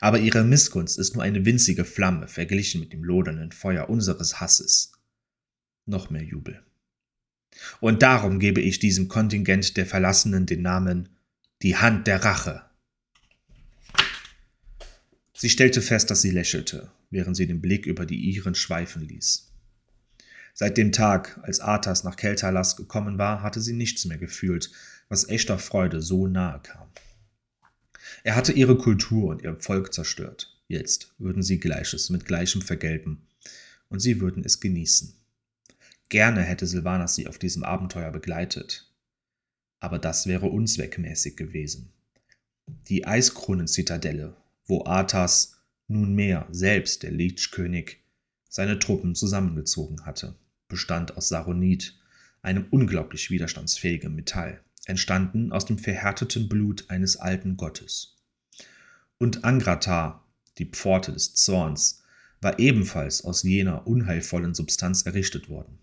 Aber 0.01 0.19
ihre 0.19 0.45
Missgunst 0.45 0.99
ist 0.99 1.15
nur 1.15 1.23
eine 1.23 1.45
winzige 1.45 1.85
Flamme 1.85 2.29
verglichen 2.29 2.81
mit 2.81 2.93
dem 2.93 3.03
lodernden 3.03 3.53
Feuer 3.53 3.89
unseres 3.89 4.41
Hasses. 4.41 4.93
Noch 5.87 6.11
mehr 6.11 6.23
Jubel. 6.23 6.63
Und 7.81 8.03
darum 8.03 8.39
gebe 8.39 8.61
ich 8.61 8.79
diesem 8.79 9.09
Kontingent 9.09 9.77
der 9.77 9.87
Verlassenen 9.87 10.47
den 10.47 10.63
Namen 10.63 11.09
die 11.63 11.77
Hand 11.77 12.07
der 12.07 12.25
Rache. 12.25 12.63
Sie 15.35 15.51
stellte 15.51 15.83
fest, 15.83 16.11
dass 16.11 16.23
sie 16.23 16.31
lächelte, 16.31 16.91
während 17.11 17.37
sie 17.37 17.47
den 17.47 17.61
Blick 17.61 17.87
über 17.87 18.07
die 18.07 18.17
ihren 18.17 18.55
schweifen 18.55 19.03
ließ. 19.03 19.51
Seit 20.53 20.77
dem 20.77 20.93
Tag, 20.93 21.41
als 21.43 21.61
Arthas 21.61 22.05
nach 22.05 22.17
Keltalas 22.17 22.77
gekommen 22.77 23.19
war, 23.19 23.43
hatte 23.43 23.61
sie 23.61 23.73
nichts 23.73 24.05
mehr 24.05 24.19
gefühlt, 24.19 24.71
was 25.09 25.29
echter 25.29 25.59
Freude 25.59 26.03
so 26.03 26.27
nahe 26.27 26.61
kam. 26.63 26.89
Er 28.23 28.37
hatte 28.37 28.53
ihre 28.53 28.77
Kultur 28.77 29.31
und 29.31 29.43
ihr 29.43 29.57
Volk 29.57 29.95
zerstört. 29.95 30.61
Jetzt 30.69 31.15
würden 31.19 31.43
sie 31.43 31.59
Gleiches 31.59 32.11
mit 32.11 32.27
Gleichem 32.27 32.63
vergelten, 32.63 33.27
und 33.89 34.01
sie 34.01 34.21
würden 34.21 34.45
es 34.45 34.61
genießen. 34.61 35.20
Gerne 36.11 36.43
hätte 36.43 36.67
Silvanas 36.67 37.15
sie 37.15 37.29
auf 37.29 37.39
diesem 37.39 37.63
Abenteuer 37.63 38.11
begleitet. 38.11 38.93
Aber 39.79 39.99
das 39.99 40.27
wäre 40.27 40.47
unzweckmäßig 40.47 41.37
gewesen. 41.37 41.93
Die 42.89 43.07
Eiskronen-Zitadelle, 43.07 44.37
wo 44.67 44.85
Arthas 44.85 45.63
nunmehr 45.87 46.47
selbst 46.51 47.05
der 47.05 47.13
Lichkönig 47.13 47.99
seine 48.49 48.81
Truppen 48.81 49.15
zusammengezogen 49.15 50.05
hatte, 50.05 50.35
bestand 50.69 51.17
aus 51.17 51.29
Saronit, 51.29 51.97
einem 52.43 52.67
unglaublich 52.71 53.31
widerstandsfähigen 53.31 54.15
Metall, 54.15 54.61
entstanden 54.87 55.53
aus 55.53 55.65
dem 55.65 55.79
verhärteten 55.79 56.49
Blut 56.49 56.91
eines 56.91 57.17
alten 57.17 57.57
Gottes. 57.57 58.17
Und 59.19 59.45
Angratar, 59.45 60.27
die 60.59 60.67
Pforte 60.67 61.13
des 61.13 61.35
Zorns, 61.35 62.03
war 62.41 62.59
ebenfalls 62.59 63.25
aus 63.25 63.45
jener 63.45 63.87
unheilvollen 63.87 64.55
Substanz 64.55 65.03
errichtet 65.03 65.49
worden. 65.49 65.80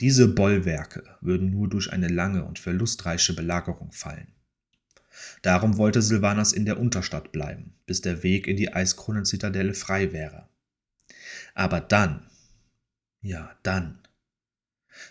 Diese 0.00 0.28
Bollwerke 0.28 1.04
würden 1.20 1.50
nur 1.50 1.68
durch 1.68 1.92
eine 1.92 2.08
lange 2.08 2.44
und 2.44 2.58
verlustreiche 2.58 3.34
Belagerung 3.34 3.92
fallen. 3.92 4.32
Darum 5.42 5.76
wollte 5.76 6.02
Silvanas 6.02 6.52
in 6.52 6.64
der 6.64 6.78
Unterstadt 6.80 7.32
bleiben, 7.32 7.74
bis 7.86 8.00
der 8.00 8.22
Weg 8.22 8.46
in 8.46 8.56
die 8.56 8.72
Eiskronenzitadelle 8.72 9.74
frei 9.74 10.12
wäre. 10.12 10.48
Aber 11.54 11.80
dann, 11.80 12.26
ja, 13.20 13.56
dann. 13.62 13.98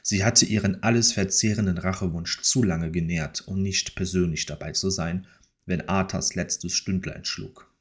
Sie 0.03 0.23
hatte 0.23 0.45
ihren 0.45 0.83
alles 0.83 1.13
verzehrenden 1.13 1.77
Rachewunsch 1.77 2.41
zu 2.41 2.63
lange 2.63 2.91
genährt, 2.91 3.47
um 3.47 3.61
nicht 3.61 3.95
persönlich 3.95 4.45
dabei 4.45 4.71
zu 4.71 4.89
sein, 4.89 5.27
wenn 5.65 5.88
Arthas 5.88 6.35
letztes 6.35 6.73
Stündlein 6.73 7.25
schlug. 7.25 7.71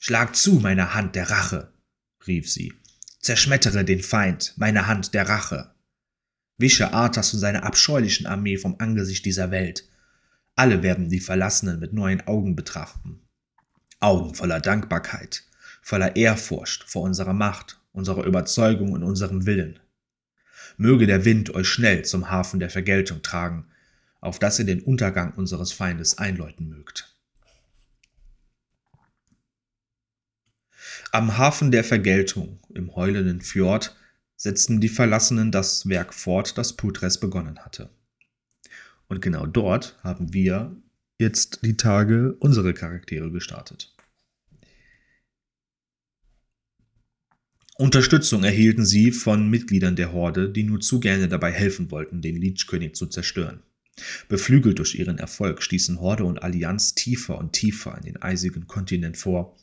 Schlag 0.00 0.34
zu, 0.34 0.54
meine 0.54 0.94
Hand 0.94 1.14
der 1.14 1.30
Rache, 1.30 1.72
rief 2.26 2.50
sie. 2.50 2.72
Zerschmettere 3.20 3.84
den 3.84 4.02
Feind, 4.02 4.54
meine 4.56 4.86
Hand 4.86 5.14
der 5.14 5.28
Rache. 5.28 5.71
Wische 6.58 6.92
Arthas 6.92 7.32
und 7.34 7.40
seine 7.40 7.62
abscheulichen 7.62 8.26
Armee 8.26 8.56
vom 8.56 8.76
Angesicht 8.78 9.24
dieser 9.24 9.50
Welt. 9.50 9.88
Alle 10.54 10.82
werden 10.82 11.08
die 11.08 11.20
Verlassenen 11.20 11.80
mit 11.80 11.92
neuen 11.92 12.20
Augen 12.26 12.54
betrachten. 12.54 13.20
Augen 14.00 14.34
voller 14.34 14.60
Dankbarkeit, 14.60 15.44
voller 15.80 16.16
Ehrfurcht 16.16 16.84
vor 16.84 17.02
unserer 17.02 17.32
Macht, 17.32 17.80
unserer 17.92 18.24
Überzeugung 18.24 18.92
und 18.92 19.02
unserem 19.02 19.46
Willen. 19.46 19.78
Möge 20.76 21.06
der 21.06 21.24
Wind 21.24 21.54
euch 21.54 21.68
schnell 21.68 22.04
zum 22.04 22.30
Hafen 22.30 22.60
der 22.60 22.70
Vergeltung 22.70 23.22
tragen, 23.22 23.66
auf 24.20 24.38
dass 24.38 24.58
ihr 24.58 24.64
den 24.64 24.82
Untergang 24.82 25.34
unseres 25.34 25.72
Feindes 25.72 26.18
einläuten 26.18 26.68
mögt. 26.68 27.16
Am 31.10 31.36
Hafen 31.36 31.70
der 31.70 31.84
Vergeltung, 31.84 32.58
im 32.74 32.94
heulenden 32.94 33.42
Fjord, 33.42 33.94
setzten 34.42 34.80
die 34.80 34.88
Verlassenen 34.88 35.52
das 35.52 35.88
Werk 35.88 36.12
fort, 36.12 36.58
das 36.58 36.72
Putres 36.72 37.20
begonnen 37.20 37.60
hatte. 37.60 37.90
Und 39.06 39.22
genau 39.22 39.46
dort 39.46 39.96
haben 40.02 40.32
wir 40.32 40.74
jetzt 41.16 41.60
die 41.62 41.76
Tage 41.76 42.34
unsere 42.40 42.74
Charaktere 42.74 43.30
gestartet. 43.30 43.94
Unterstützung 47.78 48.42
erhielten 48.42 48.84
sie 48.84 49.12
von 49.12 49.48
Mitgliedern 49.48 49.94
der 49.94 50.12
Horde, 50.12 50.50
die 50.50 50.64
nur 50.64 50.80
zu 50.80 50.98
gerne 50.98 51.28
dabei 51.28 51.52
helfen 51.52 51.92
wollten, 51.92 52.20
den 52.20 52.34
Lichkönig 52.34 52.96
zu 52.96 53.06
zerstören. 53.06 53.62
Beflügelt 54.28 54.80
durch 54.80 54.96
ihren 54.96 55.18
Erfolg 55.18 55.62
stießen 55.62 56.00
Horde 56.00 56.24
und 56.24 56.42
Allianz 56.42 56.96
tiefer 56.96 57.38
und 57.38 57.52
tiefer 57.52 57.96
in 57.98 58.06
den 58.06 58.22
eisigen 58.22 58.66
Kontinent 58.66 59.16
vor 59.16 59.56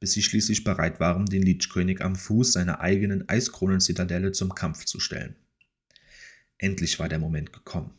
bis 0.00 0.12
sie 0.12 0.22
schließlich 0.22 0.64
bereit 0.64 1.00
waren, 1.00 1.26
den 1.26 1.42
Lichkönig 1.42 2.02
am 2.02 2.16
Fuß 2.16 2.52
seiner 2.52 2.80
eigenen 2.80 3.28
Eiskronen-Zitadelle 3.28 4.32
zum 4.32 4.54
Kampf 4.54 4.84
zu 4.84 5.00
stellen. 5.00 5.36
Endlich 6.58 6.98
war 6.98 7.08
der 7.08 7.18
Moment 7.18 7.52
gekommen. 7.52 7.90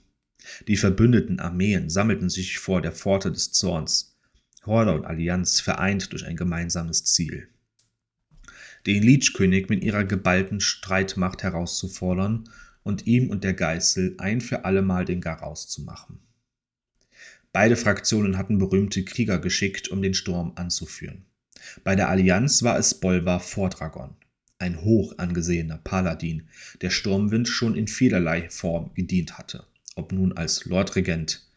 Die 0.68 0.78
verbündeten 0.78 1.40
Armeen 1.40 1.90
sammelten 1.90 2.30
sich 2.30 2.60
vor 2.60 2.82
der 2.82 2.92
Pforte 2.94 3.32
des 3.32 3.52
Zorns, 3.52 4.18
Horde 4.66 4.94
und 4.94 5.06
Allianz 5.06 5.62
vereint 5.62 6.12
durch 6.12 6.26
ein 6.26 6.36
gemeinsames 6.36 7.04
Ziel. 7.06 7.48
den 8.86 9.04
Leech-König 9.04 9.70
mit 9.70 9.84
ihrer 9.84 10.06
geballten 10.06 10.62
Streitmacht 10.62 11.44
herauszufordern 11.44 12.50
und 12.84 13.08
ihm 13.08 13.30
und 13.30 13.44
der 13.44 13.54
Geißel 13.54 14.16
ein 14.18 14.42
für 14.42 14.66
allemal 14.66 15.06
den 15.06 15.22
Garaus 15.22 15.68
zu 15.68 15.82
machen. 15.82 16.20
Beide 17.52 17.76
Fraktionen 17.76 18.38
hatten 18.38 18.58
berühmte 18.58 19.04
Krieger 19.04 19.40
geschickt, 19.40 19.90
um 19.90 20.02
den 20.02 20.14
Sturm 20.14 20.54
anzuführen. 20.56 21.26
Bei 21.84 21.96
der 21.96 22.10
Allianz 22.10 22.64
war 22.64 22.78
es 22.78 22.94
Bolvar 22.94 23.40
Fordragon, 23.40 24.16
ein 24.58 24.82
hoch 24.82 25.18
angesehener 25.18 25.78
Paladin, 25.78 26.50
der 26.82 26.90
Sturmwind 26.90 27.48
schon 27.48 27.76
in 27.76 27.88
vielerlei 27.88 28.50
Form 28.50 28.94
gedient 28.94 29.38
hatte, 29.38 29.66
ob 29.96 30.12
nun 30.12 30.34
als 30.34 30.66
Lordregent 30.66 31.48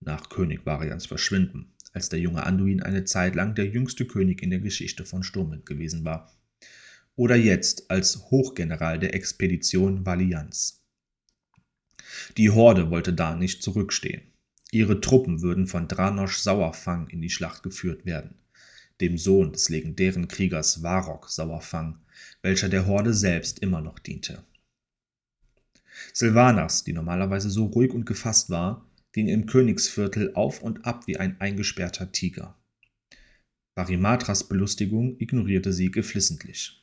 nach 0.00 0.28
König 0.28 0.66
Varians 0.66 1.06
Verschwinden, 1.06 1.72
als 1.92 2.08
der 2.08 2.20
junge 2.20 2.44
Anduin 2.44 2.82
eine 2.82 3.04
Zeit 3.04 3.34
lang 3.34 3.54
der 3.54 3.66
jüngste 3.66 4.06
König 4.06 4.42
in 4.42 4.50
der 4.50 4.60
Geschichte 4.60 5.04
von 5.04 5.22
Sturmwind 5.22 5.66
gewesen 5.66 6.04
war, 6.04 6.32
oder 7.16 7.36
jetzt 7.36 7.90
als 7.90 8.30
Hochgeneral 8.30 8.98
der 8.98 9.14
Expedition 9.14 10.06
Valianz. 10.06 10.82
Die 12.36 12.50
Horde 12.50 12.90
wollte 12.90 13.12
da 13.12 13.36
nicht 13.36 13.62
zurückstehen. 13.62 14.22
Ihre 14.72 15.00
Truppen 15.00 15.42
würden 15.42 15.66
von 15.66 15.88
Dranosch 15.88 16.38
Sauerfang 16.38 17.08
in 17.08 17.20
die 17.20 17.30
Schlacht 17.30 17.62
geführt 17.62 18.06
werden, 18.06 18.36
dem 19.00 19.18
Sohn 19.18 19.52
des 19.52 19.68
legendären 19.68 20.28
Kriegers 20.28 20.82
Varok 20.82 21.30
Sauerfang, 21.30 21.98
welcher 22.42 22.68
der 22.68 22.86
Horde 22.86 23.14
selbst 23.14 23.58
immer 23.60 23.80
noch 23.80 23.98
diente. 23.98 24.44
Silvanas, 26.12 26.84
die 26.84 26.92
normalerweise 26.92 27.50
so 27.50 27.66
ruhig 27.66 27.92
und 27.92 28.06
gefasst 28.06 28.50
war, 28.50 28.86
ging 29.12 29.28
im 29.28 29.46
Königsviertel 29.46 30.34
auf 30.34 30.62
und 30.62 30.84
ab 30.84 31.06
wie 31.06 31.16
ein 31.16 31.40
eingesperrter 31.40 32.12
Tiger. 32.12 32.56
Barimatras 33.74 34.44
Belustigung 34.44 35.16
ignorierte 35.18 35.72
sie 35.72 35.90
geflissentlich. 35.90 36.76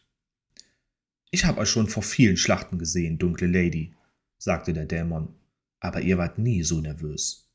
Ich 1.29 1.45
habe 1.45 1.59
euch 1.59 1.69
schon 1.69 1.87
vor 1.87 2.03
vielen 2.03 2.37
Schlachten 2.37 2.79
gesehen, 2.79 3.17
dunkle 3.17 3.47
Lady, 3.47 3.93
sagte 4.37 4.73
der 4.73 4.85
Dämon, 4.85 5.35
aber 5.79 6.01
ihr 6.01 6.17
wart 6.17 6.37
nie 6.37 6.63
so 6.63 6.79
nervös. 6.79 7.49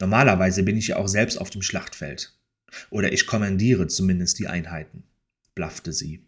Normalerweise 0.00 0.62
bin 0.62 0.76
ich 0.76 0.88
ja 0.88 0.96
auch 0.96 1.08
selbst 1.08 1.38
auf 1.38 1.50
dem 1.50 1.62
Schlachtfeld. 1.62 2.36
Oder 2.90 3.12
ich 3.12 3.26
kommandiere 3.26 3.86
zumindest 3.86 4.38
die 4.38 4.48
Einheiten, 4.48 5.04
blaffte 5.54 5.92
sie. 5.92 6.26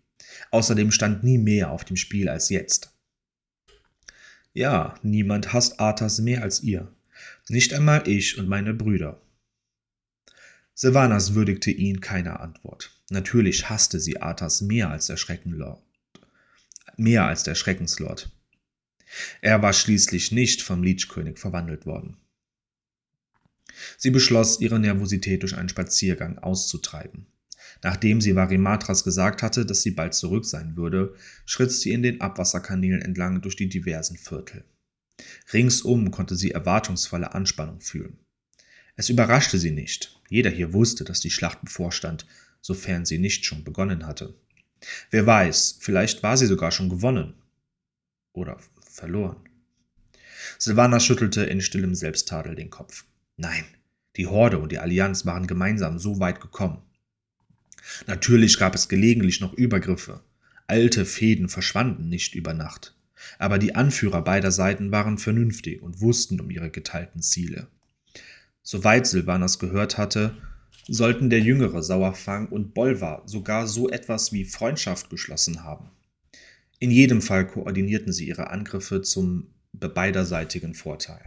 Außerdem 0.51 0.91
stand 0.91 1.25
nie 1.25 1.39
mehr 1.39 1.71
auf 1.71 1.85
dem 1.85 1.97
Spiel 1.97 2.29
als 2.29 2.49
jetzt. 2.49 2.93
Ja, 4.53 4.95
niemand 5.03 5.53
hasst 5.53 5.79
Arthas 5.79 6.21
mehr 6.21 6.43
als 6.43 6.63
ihr, 6.63 6.93
nicht 7.49 7.73
einmal 7.73 8.09
ich 8.09 8.39
und 8.39 8.49
meine 8.49 8.75
Brüder. 8.75 9.21
Sylvanas 10.75 11.35
würdigte 11.35 11.71
ihn 11.71 12.01
keine 12.01 12.41
Antwort. 12.41 12.97
Natürlich 13.11 13.69
hasste 13.69 13.99
sie 13.99 14.21
Arthas 14.21 14.61
mehr 14.61 14.91
als 14.91 15.07
der 15.07 15.17
Schreckenlord. 15.17 15.83
Mehr 16.97 17.25
als 17.27 17.43
der 17.43 17.55
Schreckenslord. 17.55 18.31
Er 19.41 19.63
war 19.63 19.73
schließlich 19.73 20.33
nicht 20.33 20.63
vom 20.63 20.83
Leechkönig 20.83 21.39
verwandelt 21.39 21.87
worden. 21.87 22.17
Sie 23.97 24.11
beschloss, 24.11 24.61
ihre 24.61 24.79
Nervosität 24.79 25.43
durch 25.43 25.57
einen 25.57 25.69
Spaziergang 25.69 26.39
auszutreiben. 26.39 27.27
Nachdem 27.83 28.21
sie 28.21 28.35
Varimatras 28.35 29.05
gesagt 29.05 29.43
hatte, 29.43 29.65
dass 29.65 29.83
sie 29.83 29.93
bald 29.93 30.15
zurück 30.15 30.45
sein 30.45 30.77
würde, 30.77 31.15
schritt 31.47 31.71
sie 31.71 31.93
in 31.93 32.03
den 32.03 32.21
Abwasserkanälen 32.21 33.03
entlang 33.03 33.41
durch 33.41 33.57
die 33.57 33.69
diversen 33.69 34.17
Viertel. 34.17 34.65
Ringsum 35.53 36.11
konnte 36.11 36.37
sie 36.37 36.51
erwartungsvolle 36.51 37.35
Anspannung 37.35 37.81
fühlen. 37.81 38.19
Es 38.97 39.09
überraschte 39.09 39.59
sie 39.59 39.71
nicht. 39.71 40.21
Jeder 40.29 40.51
hier 40.51 40.73
wusste, 40.73 41.05
dass 41.05 41.21
die 41.21 41.31
Schlacht 41.31 41.63
bevorstand, 41.63 42.27
sofern 42.61 43.05
sie 43.05 43.19
nicht 43.19 43.45
schon 43.45 43.65
begonnen 43.65 44.07
hatte. 44.07 44.35
Wer 45.11 45.27
weiß, 45.27 45.79
vielleicht 45.81 46.23
war 46.23 46.37
sie 46.37 46.47
sogar 46.47 46.73
schon 46.73 46.89
gewonnen. 46.89 47.35
Oder 48.33 48.59
verloren. 48.91 49.37
Silvana 50.59 50.99
schüttelte 50.99 51.45
in 51.45 51.61
stillem 51.61 51.95
Selbsttadel 51.95 52.55
den 52.55 52.71
Kopf. 52.71 53.05
Nein, 53.39 53.65
die 54.17 54.27
Horde 54.27 54.59
und 54.59 54.71
die 54.71 54.79
Allianz 54.79 55.25
waren 55.25 55.47
gemeinsam 55.47 55.99
so 55.99 56.21
weit 56.21 56.43
gekommen. 56.43 56.83
Natürlich 58.07 58.59
gab 58.59 58.75
es 58.75 58.91
gelegentlich 58.91 59.41
noch 59.41 59.55
Übergriffe. 59.55 60.21
Alte 60.67 61.07
Fäden 61.07 61.49
verschwanden 61.49 62.11
nicht 62.11 62.35
über 62.35 62.53
Nacht 62.53 62.95
aber 63.39 63.59
die 63.59 63.75
Anführer 63.75 64.23
beider 64.23 64.51
Seiten 64.51 64.91
waren 64.93 65.19
vernünftig 65.19 65.83
und 65.83 66.01
wussten 66.01 66.41
um 66.41 66.51
ihre 66.51 66.71
geteilten 66.71 67.23
Ziele. 67.23 67.69
Soweit 68.63 69.07
Silvanas 69.07 69.59
gehört 69.59 69.99
hatte, 69.99 70.37
sollten 70.87 71.31
der 71.31 71.41
jüngere 71.41 71.83
Sauerfang 71.83 72.49
und 72.49 72.75
Bolvar 72.75 73.23
sogar 73.27 73.67
so 73.67 73.89
etwas 73.89 74.33
wie 74.33 74.45
Freundschaft 74.45 75.11
geschlossen 75.11 75.65
haben. 75.65 75.91
In 76.79 76.91
jedem 76.91 77.23
Fall 77.23 77.47
koordinierten 77.47 78.13
sie 78.13 78.29
ihre 78.29 78.51
Angriffe 78.51 79.03
zum 79.03 79.49
beiderseitigen 79.73 80.75
Vorteil. 80.75 81.21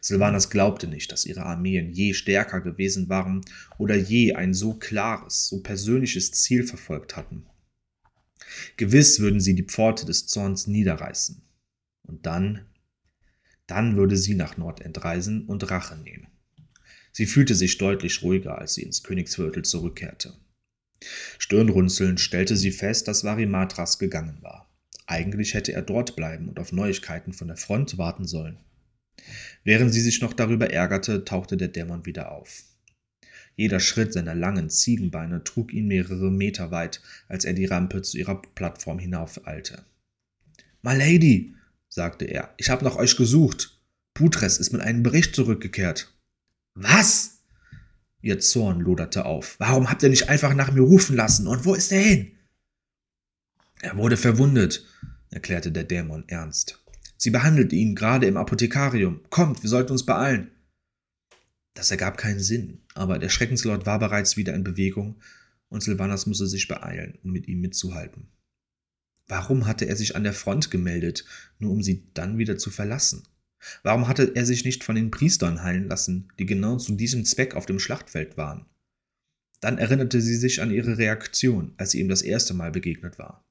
Silvanas 0.00 0.50
glaubte 0.50 0.86
nicht, 0.88 1.12
dass 1.12 1.26
ihre 1.26 1.44
Armeen 1.44 1.90
je 1.90 2.12
stärker 2.14 2.60
gewesen 2.60 3.08
waren 3.08 3.44
oder 3.78 3.94
je 3.94 4.34
ein 4.34 4.54
so 4.54 4.74
klares, 4.74 5.48
so 5.48 5.62
persönliches 5.62 6.32
Ziel 6.32 6.64
verfolgt 6.64 7.16
hatten. 7.16 7.46
Gewiss 8.76 9.20
würden 9.20 9.40
sie 9.40 9.54
die 9.54 9.62
Pforte 9.62 10.04
des 10.06 10.26
Zorns 10.26 10.66
niederreißen. 10.66 11.42
Und 12.02 12.26
dann, 12.26 12.66
dann 13.66 13.96
würde 13.96 14.16
sie 14.16 14.34
nach 14.34 14.56
Nordend 14.56 15.04
reisen 15.04 15.46
und 15.46 15.70
Rache 15.70 15.96
nehmen. 15.96 16.26
Sie 17.12 17.26
fühlte 17.26 17.54
sich 17.54 17.78
deutlich 17.78 18.22
ruhiger, 18.22 18.58
als 18.58 18.74
sie 18.74 18.82
ins 18.82 19.02
Königsviertel 19.02 19.64
zurückkehrte. 19.64 20.34
Stirnrunzelnd 21.38 22.20
stellte 22.20 22.56
sie 22.56 22.72
fest, 22.72 23.08
dass 23.08 23.24
Varimatras 23.24 23.98
gegangen 23.98 24.38
war. 24.40 24.68
Eigentlich 25.06 25.54
hätte 25.54 25.72
er 25.72 25.82
dort 25.82 26.16
bleiben 26.16 26.48
und 26.48 26.58
auf 26.58 26.72
Neuigkeiten 26.72 27.32
von 27.32 27.48
der 27.48 27.56
Front 27.56 27.98
warten 27.98 28.26
sollen. 28.26 28.58
Während 29.64 29.92
sie 29.92 30.00
sich 30.00 30.20
noch 30.20 30.32
darüber 30.32 30.70
ärgerte, 30.70 31.24
tauchte 31.24 31.56
der 31.56 31.68
Dämon 31.68 32.06
wieder 32.06 32.32
auf. 32.32 32.64
Jeder 33.54 33.80
Schritt 33.80 34.12
seiner 34.12 34.34
langen 34.34 34.70
Ziegenbeine 34.70 35.44
trug 35.44 35.72
ihn 35.72 35.86
mehrere 35.86 36.30
Meter 36.30 36.70
weit, 36.70 37.02
als 37.28 37.44
er 37.44 37.52
die 37.52 37.66
Rampe 37.66 38.02
zu 38.02 38.18
ihrer 38.18 38.40
Plattform 38.40 38.98
hinaufeilte. 38.98 39.84
My 40.82 40.96
Lady, 40.96 41.54
sagte 41.88 42.24
er, 42.24 42.54
ich 42.56 42.70
habe 42.70 42.84
nach 42.84 42.96
euch 42.96 43.16
gesucht. 43.16 43.78
Putres 44.14 44.58
ist 44.58 44.72
mit 44.72 44.80
einem 44.80 45.02
Bericht 45.02 45.34
zurückgekehrt. 45.34 46.12
Was? 46.74 47.42
Ihr 48.20 48.40
Zorn 48.40 48.80
loderte 48.80 49.26
auf. 49.26 49.56
Warum 49.58 49.90
habt 49.90 50.02
ihr 50.02 50.08
nicht 50.08 50.28
einfach 50.28 50.54
nach 50.54 50.72
mir 50.72 50.82
rufen 50.82 51.16
lassen? 51.16 51.46
Und 51.46 51.64
wo 51.64 51.74
ist 51.74 51.92
er 51.92 52.00
hin? 52.00 52.32
Er 53.80 53.96
wurde 53.96 54.16
verwundet, 54.16 54.86
erklärte 55.30 55.72
der 55.72 55.84
Dämon 55.84 56.24
ernst. 56.28 56.81
Sie 57.22 57.30
behandelte 57.30 57.76
ihn 57.76 57.94
gerade 57.94 58.26
im 58.26 58.36
Apothekarium. 58.36 59.20
Kommt, 59.30 59.62
wir 59.62 59.70
sollten 59.70 59.92
uns 59.92 60.04
beeilen. 60.04 60.50
Das 61.72 61.92
ergab 61.92 62.18
keinen 62.18 62.40
Sinn, 62.40 62.80
aber 62.94 63.20
der 63.20 63.28
Schreckenslord 63.28 63.86
war 63.86 64.00
bereits 64.00 64.36
wieder 64.36 64.54
in 64.54 64.64
Bewegung 64.64 65.20
und 65.68 65.84
Silvanas 65.84 66.26
musste 66.26 66.48
sich 66.48 66.66
beeilen, 66.66 67.20
um 67.22 67.30
mit 67.30 67.46
ihm 67.46 67.60
mitzuhalten. 67.60 68.26
Warum 69.28 69.68
hatte 69.68 69.84
er 69.84 69.94
sich 69.94 70.16
an 70.16 70.24
der 70.24 70.32
Front 70.32 70.72
gemeldet, 70.72 71.24
nur 71.60 71.70
um 71.70 71.80
sie 71.80 72.08
dann 72.12 72.38
wieder 72.38 72.58
zu 72.58 72.70
verlassen? 72.72 73.22
Warum 73.84 74.08
hatte 74.08 74.32
er 74.34 74.44
sich 74.44 74.64
nicht 74.64 74.82
von 74.82 74.96
den 74.96 75.12
Priestern 75.12 75.62
heilen 75.62 75.86
lassen, 75.86 76.26
die 76.40 76.46
genau 76.46 76.76
zu 76.76 76.96
diesem 76.96 77.24
Zweck 77.24 77.54
auf 77.54 77.66
dem 77.66 77.78
Schlachtfeld 77.78 78.36
waren? 78.36 78.66
Dann 79.60 79.78
erinnerte 79.78 80.20
sie 80.20 80.34
sich 80.34 80.60
an 80.60 80.72
ihre 80.72 80.98
Reaktion, 80.98 81.72
als 81.76 81.92
sie 81.92 82.00
ihm 82.00 82.08
das 82.08 82.22
erste 82.22 82.52
Mal 82.52 82.72
begegnet 82.72 83.20
war. 83.20 83.46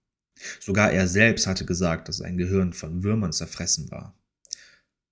Sogar 0.60 0.92
er 0.92 1.08
selbst 1.08 1.48
hatte 1.48 1.66
gesagt, 1.66 2.08
dass 2.08 2.18
sein 2.18 2.38
Gehirn 2.38 2.74
von 2.74 3.04
Würmern 3.04 3.32
zerfressen 3.32 3.92
war. 3.92 4.16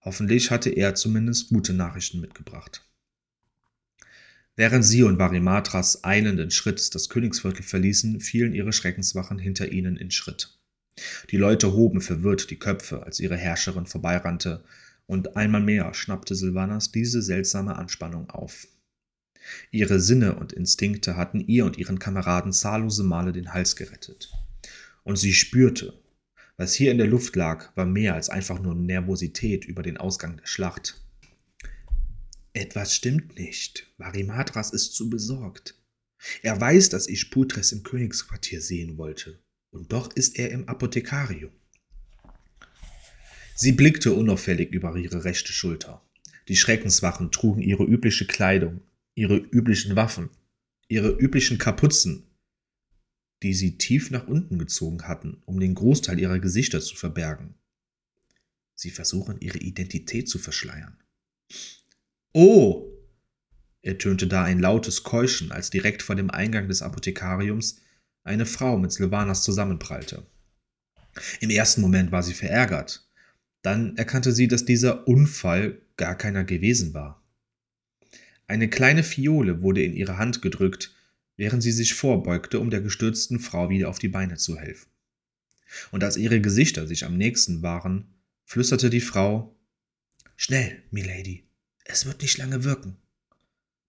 Hoffentlich 0.01 0.49
hatte 0.51 0.69
er 0.69 0.95
zumindest 0.95 1.49
gute 1.49 1.73
Nachrichten 1.73 2.21
mitgebracht. 2.21 2.85
Während 4.55 4.83
sie 4.83 5.03
und 5.03 5.19
Varimatras 5.19 6.03
eilenden 6.03 6.51
Schritt 6.51 6.93
das 6.93 7.09
Königsviertel 7.09 7.63
verließen, 7.63 8.19
fielen 8.19 8.53
ihre 8.53 8.73
Schreckenswachen 8.73 9.39
hinter 9.39 9.71
ihnen 9.71 9.95
in 9.95 10.11
Schritt. 10.11 10.57
Die 11.29 11.37
Leute 11.37 11.73
hoben 11.73 12.01
verwirrt 12.01 12.49
die 12.49 12.59
Köpfe, 12.59 13.03
als 13.03 13.19
ihre 13.19 13.37
Herrscherin 13.37 13.85
vorbeirannte, 13.85 14.63
und 15.05 15.35
einmal 15.37 15.61
mehr 15.61 15.93
schnappte 15.93 16.35
Silvanas 16.35 16.91
diese 16.91 17.21
seltsame 17.21 17.77
Anspannung 17.77 18.29
auf. 18.29 18.67
Ihre 19.71 19.99
Sinne 19.99 20.35
und 20.35 20.53
Instinkte 20.53 21.15
hatten 21.15 21.39
ihr 21.39 21.65
und 21.65 21.77
ihren 21.77 21.97
Kameraden 21.97 22.51
zahllose 22.51 23.03
Male 23.03 23.31
den 23.31 23.53
Hals 23.53 23.75
gerettet. 23.75 24.31
Und 25.03 25.17
sie 25.17 25.33
spürte, 25.33 25.93
was 26.57 26.73
hier 26.73 26.91
in 26.91 26.97
der 26.97 27.07
Luft 27.07 27.35
lag, 27.35 27.75
war 27.77 27.85
mehr 27.85 28.15
als 28.15 28.29
einfach 28.29 28.59
nur 28.59 28.75
Nervosität 28.75 29.65
über 29.65 29.81
den 29.81 29.97
Ausgang 29.97 30.37
der 30.37 30.45
Schlacht. 30.45 31.01
Etwas 32.53 32.93
stimmt 32.93 33.37
nicht. 33.37 33.87
Varimatras 33.97 34.71
ist 34.71 34.93
zu 34.93 35.09
besorgt. 35.09 35.75
Er 36.41 36.59
weiß, 36.59 36.89
dass 36.89 37.07
ich 37.07 37.31
Putres 37.31 37.71
im 37.71 37.83
Königsquartier 37.83 38.61
sehen 38.61 38.97
wollte. 38.97 39.39
Und 39.71 39.91
doch 39.93 40.13
ist 40.13 40.37
er 40.37 40.51
im 40.51 40.67
Apothekarium. 40.67 41.51
Sie 43.55 43.71
blickte 43.71 44.13
unauffällig 44.13 44.71
über 44.71 44.95
ihre 44.95 45.23
rechte 45.23 45.51
Schulter. 45.51 46.01
Die 46.47 46.55
Schreckenswachen 46.55 47.31
trugen 47.31 47.61
ihre 47.61 47.83
übliche 47.83 48.25
Kleidung, 48.25 48.81
ihre 49.15 49.37
üblichen 49.37 49.95
Waffen, 49.95 50.29
ihre 50.87 51.11
üblichen 51.11 51.57
Kapuzen. 51.57 52.23
Die 53.43 53.53
sie 53.53 53.77
tief 53.77 54.11
nach 54.11 54.27
unten 54.27 54.59
gezogen 54.59 55.07
hatten, 55.07 55.41
um 55.45 55.59
den 55.59 55.75
Großteil 55.75 56.19
ihrer 56.19 56.39
Gesichter 56.39 56.81
zu 56.81 56.95
verbergen. 56.95 57.55
Sie 58.75 58.91
versuchen 58.91 59.39
ihre 59.39 59.57
Identität 59.57 60.29
zu 60.29 60.39
verschleiern. 60.39 60.97
Oh! 62.33 62.85
ertönte 63.81 64.27
da 64.27 64.43
ein 64.43 64.59
lautes 64.59 65.03
Keuschen, 65.03 65.51
als 65.51 65.69
direkt 65.69 66.01
vor 66.01 66.15
dem 66.15 66.29
Eingang 66.29 66.67
des 66.67 66.81
Apothekariums 66.81 67.81
eine 68.23 68.45
Frau 68.45 68.77
mit 68.77 68.91
Silvanas 68.91 69.43
zusammenprallte. 69.43 70.25
Im 71.39 71.49
ersten 71.49 71.81
Moment 71.81 72.11
war 72.11 72.23
sie 72.23 72.33
verärgert, 72.33 73.09
dann 73.61 73.97
erkannte 73.97 74.31
sie, 74.31 74.47
dass 74.47 74.65
dieser 74.65 75.07
Unfall 75.07 75.81
gar 75.97 76.15
keiner 76.15 76.43
gewesen 76.43 76.93
war. 76.93 77.23
Eine 78.47 78.69
kleine 78.69 79.03
Fiole 79.03 79.61
wurde 79.61 79.83
in 79.83 79.93
ihre 79.93 80.17
Hand 80.17 80.41
gedrückt, 80.41 80.95
während 81.39 81.63
sie 81.63 81.71
sich 81.71 81.93
vorbeugte, 81.93 82.59
um 82.59 82.69
der 82.69 82.81
gestürzten 82.81 83.39
Frau 83.39 83.69
wieder 83.69 83.87
auf 83.87 83.97
die 83.97 84.09
Beine 84.09 84.35
zu 84.35 84.57
helfen. 84.57 84.89
Und 85.89 86.03
als 86.03 86.17
ihre 86.17 86.41
Gesichter 86.41 86.85
sich 86.85 87.05
am 87.05 87.15
nächsten 87.15 87.61
waren, 87.61 88.13
flüsterte 88.43 88.89
die 88.89 88.99
Frau 88.99 89.55
Schnell, 90.35 90.83
Milady, 90.91 91.47
es 91.85 92.05
wird 92.05 92.21
nicht 92.21 92.37
lange 92.37 92.65
wirken, 92.65 92.97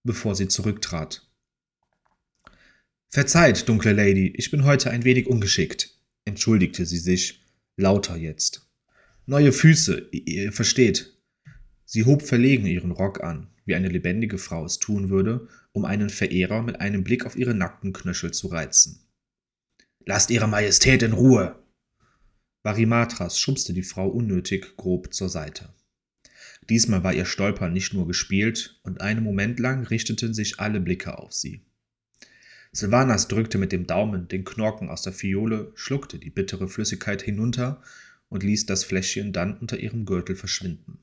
bevor 0.05 0.37
sie 0.37 0.47
zurücktrat. 0.47 1.29
Verzeiht, 3.09 3.69
dunkle 3.69 3.95
Lady, 3.95 4.29
ich 4.37 4.53
bin 4.53 4.63
heute 4.63 4.93
ein 4.93 5.03
wenig 5.03 5.27
ungeschickt, 5.27 5.99
entschuldigte 6.25 6.87
sie 6.87 6.99
sich, 6.99 7.43
lauter 7.77 8.17
jetzt. 8.17 8.71
Neue 9.27 9.51
Füße, 9.51 10.09
ihr 10.13 10.53
versteht. 10.53 11.19
Sie 11.85 12.05
hob 12.05 12.23
verlegen 12.23 12.67
ihren 12.67 12.93
Rock 12.93 13.25
an, 13.25 13.49
wie 13.71 13.77
eine 13.77 13.89
lebendige 13.89 14.37
Frau 14.37 14.65
es 14.65 14.81
tun 14.81 15.11
würde, 15.11 15.47
um 15.71 15.85
einen 15.85 16.11
Verehrer 16.11 16.63
mit 16.63 16.81
einem 16.81 17.05
Blick 17.05 17.25
auf 17.25 17.37
ihre 17.37 17.55
nackten 17.55 17.93
Knöchel 17.93 18.33
zu 18.33 18.49
reizen. 18.49 19.07
Lasst 20.05 20.31
Ihre 20.31 20.49
Majestät 20.49 21.05
in 21.05 21.13
Ruhe! 21.13 21.63
Varimatras 22.65 23.39
schubste 23.39 23.73
die 23.73 23.85
Frau 23.85 24.09
unnötig 24.09 24.77
grob 24.77 25.15
zur 25.15 25.29
Seite. 25.29 25.73
Diesmal 26.69 27.05
war 27.05 27.15
ihr 27.15 27.27
Stolpern 27.27 27.73
nicht 27.73 27.95
nur 27.95 28.09
gespielt, 28.09 28.81
und 28.83 29.01
einen 29.01 29.23
Moment 29.23 29.61
lang 29.61 29.87
richteten 29.87 30.35
sich 30.35 30.59
alle 30.59 30.81
Blicke 30.81 31.17
auf 31.17 31.33
sie. 31.33 31.65
Silvanas 32.73 33.29
drückte 33.29 33.57
mit 33.57 33.71
dem 33.71 33.87
Daumen 33.87 34.27
den 34.27 34.45
Knorken 34.45 34.89
aus 34.89 35.03
der 35.03 35.13
Fiole, 35.13 35.71
schluckte 35.77 36.19
die 36.19 36.31
bittere 36.31 36.67
Flüssigkeit 36.67 37.23
hinunter 37.23 37.81
und 38.29 38.43
ließ 38.43 38.67
das 38.67 38.83
Fläschchen 38.83 39.33
dann 39.33 39.57
unter 39.59 39.79
ihrem 39.79 40.07
Gürtel 40.07 40.35
verschwinden. 40.35 40.99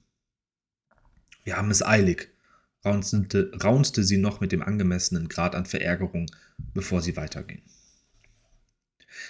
Wir 1.45 1.55
haben 1.55 1.71
es 1.71 1.81
eilig, 1.81 2.29
raunzte, 2.85 3.51
raunzte 3.63 4.03
sie 4.03 4.17
noch 4.17 4.41
mit 4.41 4.51
dem 4.51 4.61
angemessenen 4.61 5.27
Grad 5.27 5.55
an 5.55 5.65
Verärgerung, 5.65 6.29
bevor 6.73 7.01
sie 7.01 7.15
weiterging. 7.15 7.61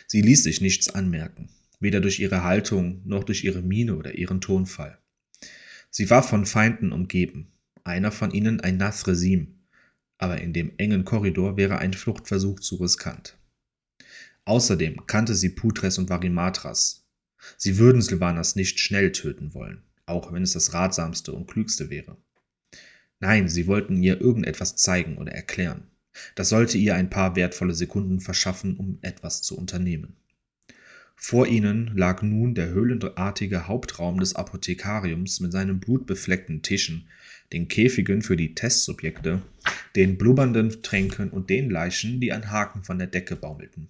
Sie 0.08 0.22
ließ 0.22 0.44
sich 0.44 0.62
nichts 0.62 0.90
anmerken, 0.90 1.50
weder 1.80 2.02
durch 2.02 2.20
ihre 2.20 2.44
Haltung 2.44 3.02
noch 3.06 3.24
durch 3.24 3.44
ihre 3.44 3.62
Miene 3.62 3.96
oder 3.96 4.16
ihren 4.16 4.42
Tonfall. 4.42 4.98
Sie 5.90 6.10
war 6.10 6.24
von 6.24 6.46
Feinden 6.46 6.92
umgeben, 6.92 7.52
einer 7.84 8.12
von 8.12 8.32
ihnen 8.32 8.60
ein 8.60 8.78
Nathresim, 8.78 9.60
aber 10.18 10.42
in 10.42 10.54
dem 10.54 10.74
engen 10.78 11.06
Korridor 11.06 11.58
wäre 11.58 11.78
ein 11.78 11.94
Fluchtversuch 11.94 12.60
zu 12.60 12.76
riskant. 12.76 13.38
Außerdem 14.46 15.06
kannte 15.08 15.36
sie 15.36 15.50
Putres 15.50 15.98
und 15.98 16.10
Varimatras, 16.10 17.08
Sie 17.56 17.78
würden 17.78 18.02
Sylvanas 18.02 18.56
nicht 18.56 18.80
schnell 18.80 19.12
töten 19.12 19.54
wollen, 19.54 19.84
auch 20.06 20.34
wenn 20.34 20.44
es 20.44 20.54
das 20.54 20.74
ratsamste 20.74 21.32
und 21.34 21.48
klügste 21.48 21.90
wäre. 21.90 22.18
Nein, 23.20 23.50
sie 23.50 23.68
wollten 23.68 24.02
ihr 24.02 24.22
irgendetwas 24.22 24.76
zeigen 24.76 25.18
oder 25.18 25.32
erklären. 25.32 25.88
Das 26.36 26.50
sollte 26.50 26.78
ihr 26.78 26.96
ein 26.96 27.10
paar 27.10 27.36
wertvolle 27.36 27.74
Sekunden 27.74 28.20
verschaffen, 28.20 28.78
um 28.78 29.00
etwas 29.02 29.42
zu 29.42 29.58
unternehmen. 29.58 30.16
Vor 31.20 31.48
ihnen 31.48 31.98
lag 31.98 32.22
nun 32.22 32.54
der 32.54 32.70
höhlenartige 32.70 33.68
Hauptraum 33.68 34.20
des 34.20 34.36
Apothekariums 34.36 35.40
mit 35.40 35.52
seinen 35.52 35.80
blutbefleckten 35.80 36.62
Tischen, 36.62 37.08
den 37.52 37.68
Käfigen 37.68 38.22
für 38.22 38.38
die 38.38 38.54
Testsubjekte, 38.54 39.42
den 39.96 40.18
blubbernden 40.20 40.84
Tränken 40.84 41.32
und 41.32 41.50
den 41.50 41.72
Leichen, 41.72 42.22
die 42.22 42.32
an 42.32 42.52
Haken 42.52 42.84
von 42.84 43.00
der 43.00 43.08
Decke 43.08 43.36
baumelten. 43.36 43.88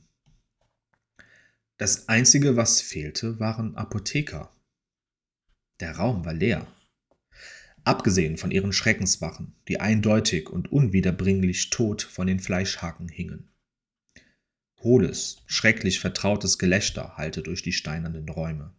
Das 1.78 2.08
Einzige, 2.08 2.56
was 2.56 2.82
fehlte, 2.82 3.40
waren 3.40 3.76
Apotheker. 3.76 4.50
Der 5.82 5.98
Raum 5.98 6.24
war 6.26 6.34
leer. 6.34 6.66
Abgesehen 7.88 8.36
von 8.36 8.52
ihren 8.52 8.74
Schreckenswachen, 8.74 9.54
die 9.70 9.80
eindeutig 9.80 10.50
und 10.50 10.70
unwiederbringlich 10.74 11.70
tot 11.70 12.02
von 12.02 12.28
den 12.28 12.42
Fleischhaken 12.42 13.08
hingen. 13.08 13.48
Hohles, 14.80 15.38
schrecklich 15.46 16.02
vertrautes 16.02 16.58
Gelächter 16.58 17.16
hallte 17.16 17.44
durch 17.44 17.64
die 17.64 17.72
steinernen 17.72 18.28
Räume. 18.28 18.74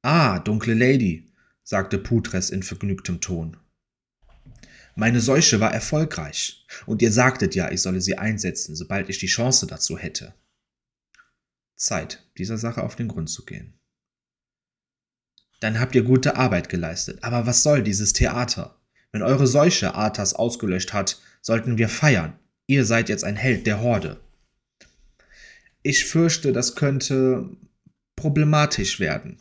Ah, 0.00 0.38
dunkle 0.38 0.72
Lady, 0.72 1.34
sagte 1.64 1.98
Putres 1.98 2.48
in 2.48 2.62
vergnügtem 2.62 3.20
Ton. 3.20 3.58
Meine 4.96 5.20
Seuche 5.20 5.60
war 5.60 5.74
erfolgreich, 5.74 6.66
und 6.86 7.02
ihr 7.02 7.12
sagtet 7.12 7.54
ja, 7.54 7.70
ich 7.70 7.82
solle 7.82 8.00
sie 8.00 8.16
einsetzen, 8.16 8.74
sobald 8.74 9.10
ich 9.10 9.18
die 9.18 9.26
Chance 9.26 9.66
dazu 9.66 9.98
hätte. 9.98 10.32
Zeit, 11.76 12.26
dieser 12.38 12.56
Sache 12.56 12.84
auf 12.84 12.96
den 12.96 13.08
Grund 13.08 13.28
zu 13.28 13.44
gehen. 13.44 13.74
Dann 15.60 15.80
habt 15.80 15.94
ihr 15.94 16.02
gute 16.02 16.36
Arbeit 16.36 16.68
geleistet. 16.68 17.18
Aber 17.22 17.46
was 17.46 17.62
soll 17.62 17.82
dieses 17.82 18.12
Theater? 18.12 18.76
Wenn 19.12 19.22
eure 19.22 19.46
Seuche 19.46 19.94
Arthas 19.94 20.34
ausgelöscht 20.34 20.92
hat, 20.92 21.20
sollten 21.40 21.78
wir 21.78 21.88
feiern. 21.88 22.38
Ihr 22.66 22.84
seid 22.84 23.08
jetzt 23.08 23.24
ein 23.24 23.36
Held 23.36 23.66
der 23.66 23.80
Horde. 23.80 24.20
Ich 25.82 26.04
fürchte, 26.06 26.52
das 26.52 26.76
könnte 26.76 27.48
problematisch 28.16 29.00
werden, 29.00 29.38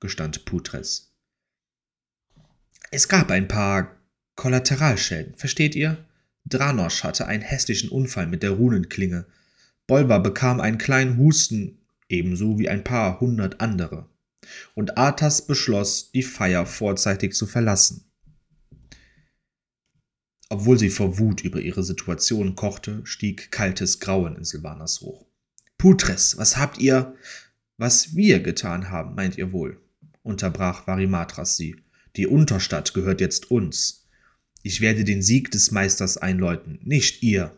gestand 0.00 0.44
Putres. 0.44 1.12
Es 2.90 3.08
gab 3.08 3.30
ein 3.30 3.48
paar 3.48 3.96
Kollateralschäden, 4.36 5.34
versteht 5.34 5.74
ihr? 5.74 6.04
Dranosch 6.44 7.04
hatte 7.04 7.26
einen 7.26 7.42
hässlichen 7.42 7.90
Unfall 7.90 8.26
mit 8.26 8.42
der 8.42 8.50
Runenklinge 8.50 9.26
Bolvar 9.86 10.22
bekam 10.22 10.60
einen 10.60 10.78
kleinen 10.78 11.18
Husten, 11.18 11.78
ebenso 12.08 12.58
wie 12.58 12.68
ein 12.68 12.84
paar 12.84 13.20
hundert 13.20 13.60
andere, 13.60 14.08
und 14.74 14.98
Arthas 14.98 15.46
beschloss, 15.46 16.10
die 16.12 16.22
Feier 16.22 16.66
vorzeitig 16.66 17.34
zu 17.34 17.46
verlassen. 17.46 18.10
Obwohl 20.48 20.78
sie 20.78 20.90
vor 20.90 21.18
Wut 21.18 21.40
über 21.40 21.60
ihre 21.60 21.82
Situation 21.82 22.56
kochte, 22.56 23.00
stieg 23.04 23.50
kaltes 23.50 24.00
Grauen 24.00 24.36
in 24.36 24.44
Silvanas 24.44 25.00
hoch. 25.00 25.26
Putres, 25.78 26.36
was 26.36 26.58
habt 26.58 26.78
ihr, 26.78 27.16
was 27.78 28.14
wir 28.14 28.40
getan 28.40 28.90
haben, 28.90 29.14
meint 29.14 29.38
ihr 29.38 29.52
wohl? 29.52 29.80
unterbrach 30.22 30.86
Varimatras 30.86 31.56
sie. 31.56 31.76
Die 32.16 32.26
Unterstadt 32.26 32.94
gehört 32.94 33.20
jetzt 33.20 33.50
uns. 33.50 34.08
Ich 34.62 34.80
werde 34.80 35.04
den 35.04 35.22
Sieg 35.22 35.50
des 35.50 35.70
Meisters 35.70 36.16
einläuten, 36.16 36.78
nicht 36.82 37.22
ihr. 37.22 37.56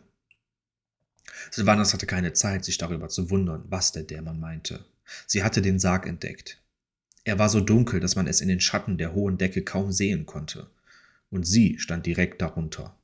Sylvanas 1.51 1.93
hatte 1.93 2.07
keine 2.07 2.33
Zeit, 2.33 2.65
sich 2.65 2.77
darüber 2.77 3.09
zu 3.09 3.29
wundern, 3.29 3.65
was 3.67 3.91
der 3.91 4.03
Dämon 4.03 4.39
meinte. 4.39 4.85
Sie 5.27 5.43
hatte 5.43 5.61
den 5.61 5.79
Sarg 5.79 6.07
entdeckt. 6.07 6.64
Er 7.25 7.39
war 7.39 7.49
so 7.49 7.59
dunkel, 7.59 7.99
dass 7.99 8.15
man 8.15 8.27
es 8.27 8.39
in 8.39 8.47
den 8.47 8.61
Schatten 8.61 8.97
der 8.97 9.13
hohen 9.13 9.37
Decke 9.37 9.63
kaum 9.63 9.91
sehen 9.91 10.25
konnte. 10.25 10.69
Und 11.29 11.45
sie 11.45 11.79
stand 11.79 12.05
direkt 12.05 12.41
darunter. 12.41 12.95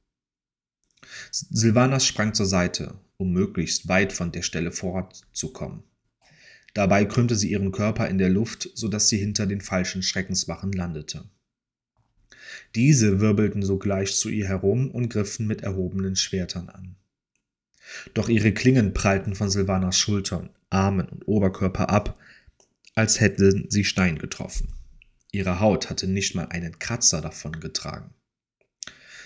Silvanas 1.32 2.06
sprang 2.06 2.34
zur 2.34 2.46
Seite, 2.46 2.94
um 3.18 3.34
möglichst 3.34 3.88
weit 3.88 4.14
von 4.14 4.32
der 4.32 4.44
Stelle 4.44 4.72
fortzukommen. 4.72 5.84
Dabei 6.74 7.04
krümmte 7.06 7.36
sie 7.36 7.52
ihren 7.52 7.72
Körper 7.72 8.08
in 8.08 8.20
der 8.20 8.30
Luft, 8.30 8.70
sodass 8.76 9.10
sie 9.10 9.18
hinter 9.18 9.48
den 9.48 9.60
falschen 9.60 10.04
Schreckenswachen 10.04 10.72
landete. 10.72 11.26
Diese 12.76 13.20
wirbelten 13.20 13.64
sogleich 13.64 14.16
zu 14.16 14.30
ihr 14.30 14.48
herum 14.48 14.92
und 14.92 15.10
griffen 15.10 15.48
mit 15.48 15.62
erhobenen 15.62 16.16
Schwertern 16.16 16.70
an. 16.70 16.96
Doch 18.14 18.30
ihre 18.30 18.54
Klingen 18.54 18.94
prallten 18.94 19.36
von 19.36 19.50
Silvanas 19.50 19.98
Schultern, 19.98 20.50
Armen 20.70 21.08
und 21.10 21.28
Oberkörper 21.28 21.90
ab, 21.90 22.18
als 22.96 23.20
hätten 23.20 23.70
sie 23.70 23.84
Stein 23.84 24.18
getroffen. 24.18 24.74
Ihre 25.32 25.60
Haut 25.60 25.90
hatte 25.90 26.08
nicht 26.08 26.36
mal 26.36 26.48
einen 26.48 26.80
Kratzer 26.80 27.22
davon 27.22 27.60
getragen. 27.60 28.14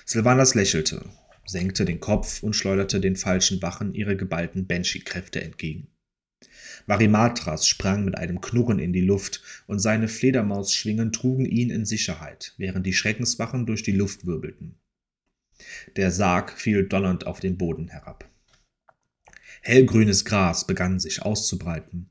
Silvanas 0.05 0.53
lächelte, 0.53 1.09
senkte 1.45 1.85
den 1.85 1.99
Kopf 1.99 2.43
und 2.43 2.55
schleuderte 2.55 2.99
den 2.99 3.15
falschen 3.15 3.61
Wachen 3.61 3.93
ihre 3.95 4.15
geballten 4.15 4.67
Banshee-Kräfte 4.67 5.41
entgegen. 5.41 5.87
Varimatras 6.85 7.67
sprang 7.67 8.05
mit 8.05 8.15
einem 8.17 8.41
Knurren 8.41 8.77
in 8.77 8.93
die 8.93 9.01
Luft 9.01 9.41
und 9.65 9.79
seine 9.79 10.07
Fledermausschwingen 10.07 11.11
trugen 11.11 11.45
ihn 11.45 11.71
in 11.71 11.85
Sicherheit, 11.85 12.53
während 12.57 12.85
die 12.85 12.93
Schreckenswachen 12.93 13.65
durch 13.65 13.81
die 13.81 13.91
Luft 13.91 14.27
wirbelten. 14.27 14.75
Der 15.95 16.11
Sarg 16.11 16.51
fiel 16.59 16.87
donnernd 16.87 17.25
auf 17.25 17.39
den 17.39 17.57
Boden 17.57 17.87
herab. 17.87 18.29
Hellgrünes 19.61 20.25
Gras 20.25 20.67
begann 20.67 20.99
sich 20.99 21.23
auszubreiten, 21.23 22.09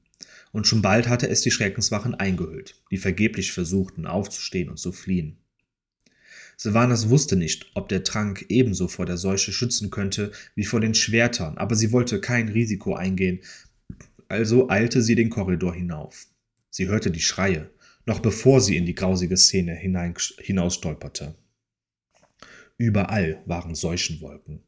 und 0.55 0.69
schon 0.69 0.83
bald 0.83 1.09
hatte 1.09 1.29
es 1.29 1.41
die 1.41 1.51
Schreckenswachen 1.51 2.15
eingehüllt, 2.15 2.81
die 2.93 2.97
vergeblich 2.97 3.51
versuchten 3.51 4.07
aufzustehen 4.07 4.71
und 4.71 4.79
zu 4.79 4.93
fliehen. 4.93 5.37
Sylvanas 6.57 7.09
wusste 7.09 7.35
nicht, 7.35 7.73
ob 7.75 7.89
der 7.89 8.05
Trank 8.05 8.47
ebenso 8.49 8.87
vor 8.87 9.05
der 9.05 9.17
Seuche 9.17 9.53
schützen 9.53 9.91
könnte 9.91 10.31
wie 10.55 10.65
vor 10.65 10.81
den 10.81 10.95
Schwertern, 10.95 11.59
aber 11.59 11.75
sie 11.75 11.91
wollte 11.91 12.21
kein 12.21 12.49
Risiko 12.49 12.95
eingehen, 12.95 13.41
also 14.29 14.71
eilte 14.71 15.03
sie 15.03 15.17
den 15.17 15.29
Korridor 15.29 15.75
hinauf. 15.75 16.29
Sie 16.71 16.87
hörte 16.87 17.11
die 17.11 17.21
Schreie, 17.21 17.69
noch 18.07 18.21
bevor 18.21 18.61
sie 18.61 18.77
in 18.77 18.87
die 18.87 18.95
grausige 18.95 19.37
Szene 19.37 19.75
hinausstolperte. 19.75 21.35
Überall 22.79 23.43
waren 23.47 23.75
Seuchenwolken. 23.75 24.61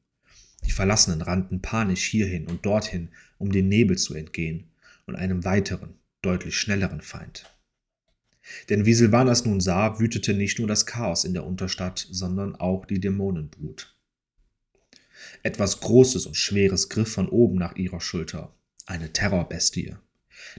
Die 0.64 0.72
Verlassenen 0.72 1.22
rannten 1.22 1.62
panisch 1.62 2.06
hierhin 2.06 2.48
und 2.48 2.66
dorthin, 2.66 3.10
um 3.38 3.52
dem 3.52 3.68
Nebel 3.68 3.96
zu 3.96 4.14
entgehen 4.14 4.72
und 5.06 5.16
einem 5.16 5.44
weiteren, 5.44 5.94
deutlich 6.22 6.58
schnelleren 6.58 7.00
Feind. 7.00 7.50
Denn 8.68 8.86
wie 8.86 8.94
Silvanas 8.94 9.44
nun 9.44 9.60
sah, 9.60 9.98
wütete 9.98 10.34
nicht 10.34 10.58
nur 10.58 10.68
das 10.68 10.86
Chaos 10.86 11.24
in 11.24 11.34
der 11.34 11.44
Unterstadt, 11.44 12.06
sondern 12.10 12.54
auch 12.54 12.86
die 12.86 13.00
Dämonenbrut. 13.00 13.96
Etwas 15.42 15.80
Großes 15.80 16.26
und 16.26 16.36
Schweres 16.36 16.88
griff 16.88 17.12
von 17.12 17.28
oben 17.28 17.56
nach 17.56 17.74
ihrer 17.76 18.00
Schulter. 18.00 18.54
Eine 18.86 19.12
Terrorbestie. 19.12 19.96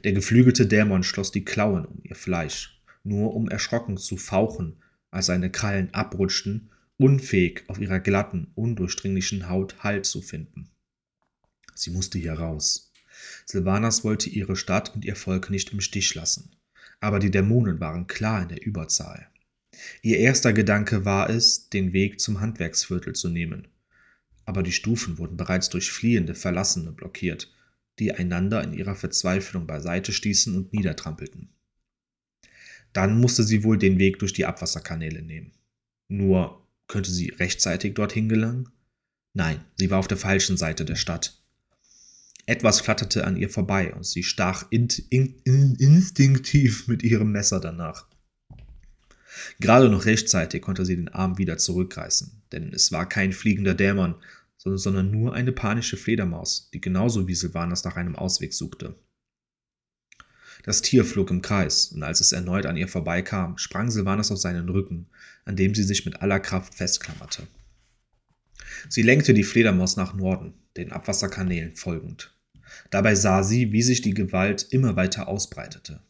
Der 0.03 0.13
geflügelte 0.13 0.65
Dämon 0.65 1.03
schloss 1.03 1.31
die 1.31 1.45
Klauen 1.45 1.85
um 1.85 1.99
ihr 2.03 2.15
Fleisch, 2.15 2.81
nur 3.03 3.33
um 3.35 3.47
erschrocken 3.47 3.97
zu 3.97 4.17
fauchen, 4.17 4.81
als 5.11 5.27
seine 5.27 5.49
Krallen 5.49 5.93
abrutschten 5.93 6.71
unfähig, 6.97 7.63
auf 7.67 7.79
ihrer 7.79 7.99
glatten, 7.99 8.51
undurchdringlichen 8.55 9.49
Haut 9.49 9.83
Halt 9.83 10.05
zu 10.05 10.21
finden. 10.21 10.69
Sie 11.75 11.91
musste 11.91 12.17
hier 12.17 12.33
raus. 12.33 12.86
Silvanas 13.45 14.03
wollte 14.03 14.29
ihre 14.29 14.55
Stadt 14.55 14.93
und 14.95 15.05
ihr 15.05 15.15
Volk 15.15 15.49
nicht 15.49 15.73
im 15.73 15.81
Stich 15.81 16.13
lassen. 16.15 16.51
Aber 16.99 17.19
die 17.19 17.31
Dämonen 17.31 17.79
waren 17.79 18.07
klar 18.07 18.41
in 18.41 18.49
der 18.49 18.65
Überzahl. 18.65 19.27
Ihr 20.01 20.17
erster 20.17 20.53
Gedanke 20.53 21.05
war 21.05 21.29
es, 21.29 21.69
den 21.69 21.93
Weg 21.93 22.19
zum 22.19 22.39
Handwerksviertel 22.39 23.13
zu 23.13 23.29
nehmen. 23.29 23.67
Aber 24.45 24.63
die 24.63 24.71
Stufen 24.71 25.17
wurden 25.17 25.37
bereits 25.37 25.69
durch 25.69 25.91
fliehende 25.91 26.33
Verlassene 26.33 26.91
blockiert, 26.91 27.53
die 27.99 28.13
einander 28.13 28.63
in 28.63 28.73
ihrer 28.73 28.95
Verzweiflung 28.95 29.67
beiseite 29.67 30.13
stießen 30.13 30.55
und 30.55 30.73
niedertrampelten. 30.73 31.49
Dann 32.93 33.19
musste 33.19 33.43
sie 33.43 33.63
wohl 33.63 33.77
den 33.77 33.99
Weg 33.99 34.19
durch 34.19 34.33
die 34.33 34.45
Abwasserkanäle 34.45 35.21
nehmen. 35.21 35.51
Nur 36.07 36.65
könnte 36.87 37.11
sie 37.11 37.29
rechtzeitig 37.29 37.93
dorthin 37.93 38.29
gelangen? 38.29 38.69
Nein, 39.33 39.63
sie 39.75 39.91
war 39.91 39.99
auf 39.99 40.07
der 40.07 40.17
falschen 40.17 40.57
Seite 40.57 40.85
der 40.85 40.95
Stadt. 40.95 41.36
Etwas 42.47 42.79
flatterte 42.79 43.27
an 43.27 43.35
ihr 43.35 43.49
vorbei 43.49 43.93
und 43.93 44.05
sie 44.05 44.23
stach 44.23 44.65
in, 44.69 44.87
in, 45.09 45.35
in, 45.43 45.75
instinktiv 45.75 46.87
mit 46.87 47.03
ihrem 47.03 47.33
Messer 47.33 47.59
danach. 47.59 48.07
Gerade 49.59 49.89
noch 49.89 50.05
rechtzeitig 50.05 50.61
konnte 50.61 50.85
sie 50.85 50.95
den 50.95 51.09
Arm 51.09 51.37
wieder 51.37 51.57
zurückreißen, 51.57 52.43
denn 52.53 52.73
es 52.73 52.93
war 52.93 53.07
kein 53.07 53.33
fliegender 53.33 53.75
Dämon, 53.75 54.15
sondern 54.57 55.11
nur 55.11 55.33
eine 55.33 55.51
panische 55.51 55.97
Fledermaus, 55.97 56.69
die 56.73 56.81
genauso 56.81 57.27
wie 57.27 57.35
Silvanas 57.35 57.83
nach 57.83 57.97
einem 57.97 58.15
Ausweg 58.15 58.53
suchte. 58.53 58.95
Das 60.63 60.81
Tier 60.81 61.05
flog 61.05 61.29
im 61.31 61.41
Kreis, 61.41 61.87
und 61.87 62.03
als 62.03 62.21
es 62.21 62.31
erneut 62.31 62.65
an 62.65 62.77
ihr 62.77 62.87
vorbeikam, 62.87 63.57
sprang 63.57 63.91
Silvanas 63.91 64.31
auf 64.31 64.39
seinen 64.39 64.69
Rücken, 64.69 65.07
an 65.45 65.55
dem 65.55 65.75
sie 65.75 65.83
sich 65.83 66.05
mit 66.05 66.21
aller 66.21 66.39
Kraft 66.39 66.75
festklammerte. 66.75 67.47
Sie 68.89 69.01
lenkte 69.01 69.33
die 69.33 69.43
Fledermaus 69.43 69.97
nach 69.97 70.13
Norden, 70.13 70.53
den 70.75 70.91
Abwasserkanälen 70.91 71.73
folgend. 71.73 72.36
Dabei 72.89 73.15
sah 73.15 73.43
sie, 73.43 73.71
wie 73.71 73.81
sich 73.81 74.01
die 74.01 74.13
Gewalt 74.13 74.67
immer 74.71 74.95
weiter 74.95 75.27
ausbreitete. 75.27 76.01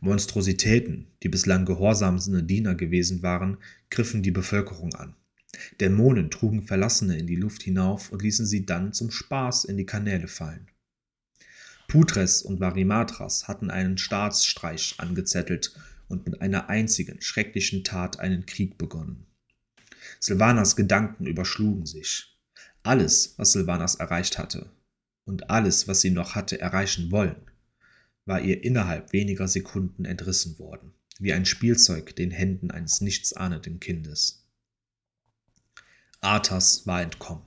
Monstrositäten, 0.00 1.06
die 1.22 1.28
bislang 1.28 1.64
gehorsamste 1.64 2.42
Diener 2.42 2.74
gewesen 2.74 3.22
waren, 3.22 3.58
griffen 3.90 4.22
die 4.22 4.30
Bevölkerung 4.30 4.94
an. 4.94 5.14
Dämonen 5.80 6.30
trugen 6.30 6.62
Verlassene 6.62 7.18
in 7.18 7.26
die 7.26 7.36
Luft 7.36 7.62
hinauf 7.62 8.12
und 8.12 8.22
ließen 8.22 8.46
sie 8.46 8.66
dann 8.66 8.92
zum 8.92 9.10
Spaß 9.10 9.64
in 9.64 9.76
die 9.76 9.86
Kanäle 9.86 10.28
fallen. 10.28 10.66
Putres 11.88 12.42
und 12.42 12.60
Varimatras 12.60 13.48
hatten 13.48 13.70
einen 13.70 13.96
Staatsstreich 13.96 14.96
angezettelt 14.98 15.72
und 16.08 16.26
mit 16.26 16.40
einer 16.42 16.68
einzigen 16.68 17.22
schrecklichen 17.22 17.84
Tat 17.84 18.20
einen 18.20 18.44
Krieg 18.44 18.76
begonnen. 18.76 19.26
Silvanas 20.20 20.76
Gedanken 20.76 21.26
überschlugen 21.26 21.86
sich. 21.86 22.36
Alles, 22.82 23.34
was 23.38 23.52
Silvanas 23.52 23.94
erreicht 23.96 24.36
hatte 24.36 24.70
und 25.26 25.50
alles, 25.50 25.86
was 25.86 26.00
sie 26.00 26.10
noch 26.10 26.34
hatte 26.34 26.58
erreichen 26.58 27.10
wollen, 27.10 27.36
war 28.24 28.40
ihr 28.40 28.64
innerhalb 28.64 29.12
weniger 29.12 29.46
Sekunden 29.46 30.04
entrissen 30.04 30.58
worden, 30.58 30.92
wie 31.18 31.32
ein 31.32 31.44
Spielzeug 31.44 32.16
den 32.16 32.30
Händen 32.30 32.70
eines 32.70 33.00
nichtsahnenden 33.00 33.78
Kindes. 33.78 34.46
Arthas 36.20 36.86
war 36.86 37.02
entkommen. 37.02 37.44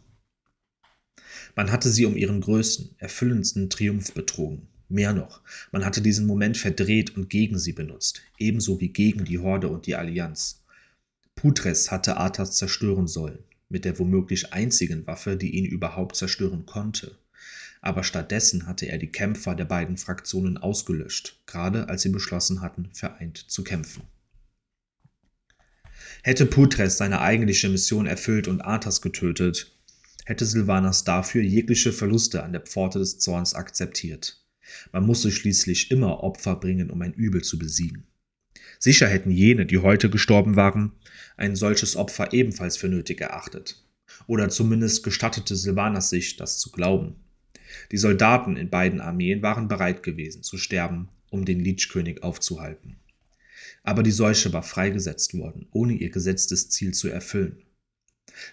Man 1.56 1.72
hatte 1.72 1.90
sie 1.90 2.06
um 2.06 2.16
ihren 2.16 2.42
größten, 2.42 2.96
erfüllendsten 2.98 3.70
Triumph 3.70 4.14
betrogen. 4.14 4.68
Mehr 4.88 5.14
noch, 5.14 5.42
man 5.72 5.86
hatte 5.86 6.02
diesen 6.02 6.26
Moment 6.26 6.58
verdreht 6.58 7.16
und 7.16 7.30
gegen 7.30 7.60
sie 7.60 7.74
benutzt, 7.74 8.22
ebenso 8.40 8.80
wie 8.82 8.90
gegen 8.90 9.26
die 9.26 9.38
Horde 9.38 9.68
und 9.68 9.86
die 9.86 9.96
Allianz. 9.96 10.64
Putres 11.36 11.92
hatte 11.92 12.18
Arthas 12.18 12.58
zerstören 12.58 13.08
sollen, 13.08 13.40
mit 13.70 13.86
der 13.86 14.00
womöglich 14.00 14.52
einzigen 14.52 15.06
Waffe, 15.06 15.38
die 15.38 15.56
ihn 15.56 15.66
überhaupt 15.66 16.16
zerstören 16.16 16.66
konnte. 16.66 17.16
Aber 17.82 18.04
stattdessen 18.04 18.68
hatte 18.68 18.88
er 18.88 18.98
die 18.98 19.12
Kämpfer 19.12 19.56
der 19.56 19.66
beiden 19.66 19.98
Fraktionen 19.98 20.58
ausgelöscht, 20.58 21.40
gerade 21.46 21.88
als 21.88 22.02
sie 22.02 22.10
beschlossen 22.10 22.62
hatten, 22.62 22.90
vereint 22.94 23.38
zu 23.38 23.64
kämpfen. 23.64 24.04
Hätte 26.24 26.46
Putres 26.46 26.98
seine 26.98 27.22
eigentliche 27.22 27.70
Mission 27.70 28.06
erfüllt 28.06 28.48
und 28.48 28.62
Arthas 28.62 29.02
getötet, 29.02 29.72
hätte 30.26 30.46
Silvanas 30.46 31.06
dafür 31.06 31.42
jegliche 31.42 31.94
Verluste 31.94 32.44
an 32.44 32.52
der 32.52 32.62
Pforte 32.62 33.00
des 33.00 33.20
Zorns 33.20 33.54
akzeptiert. 33.54 34.46
Man 34.92 35.06
musste 35.06 35.32
schließlich 35.32 35.92
immer 35.92 36.24
Opfer 36.24 36.56
bringen, 36.58 36.92
um 36.92 37.02
ein 37.02 37.14
Übel 37.14 37.42
zu 37.44 37.58
besiegen. 37.58 38.06
Sicher 38.78 39.08
hätten 39.08 39.32
jene, 39.32 39.66
die 39.66 39.80
heute 39.80 40.10
gestorben 40.10 40.56
waren, 40.56 40.92
ein 41.38 41.56
solches 41.56 41.96
Opfer 41.96 42.34
ebenfalls 42.34 42.78
für 42.78 42.90
nötig 42.90 43.22
erachtet. 43.22 43.84
Oder 44.28 44.50
zumindest 44.50 45.04
gestattete 45.04 45.56
Silvanas 45.56 46.10
sich, 46.10 46.36
das 46.36 46.60
zu 46.60 46.72
glauben. 46.72 47.16
Die 47.92 47.98
Soldaten 47.98 48.58
in 48.58 48.70
beiden 48.70 49.02
Armeen 49.02 49.42
waren 49.42 49.68
bereit 49.68 50.04
gewesen 50.04 50.44
zu 50.44 50.58
sterben, 50.58 51.10
um 51.30 51.46
den 51.46 51.60
Lichkönig 51.60 52.24
aufzuhalten. 52.24 52.98
Aber 53.84 54.04
die 54.04 54.12
Seuche 54.12 54.52
war 54.54 54.64
freigesetzt 54.64 55.38
worden, 55.38 55.68
ohne 55.72 55.94
ihr 55.94 56.10
gesetztes 56.10 56.70
Ziel 56.70 56.94
zu 56.94 57.10
erfüllen. 57.10 57.64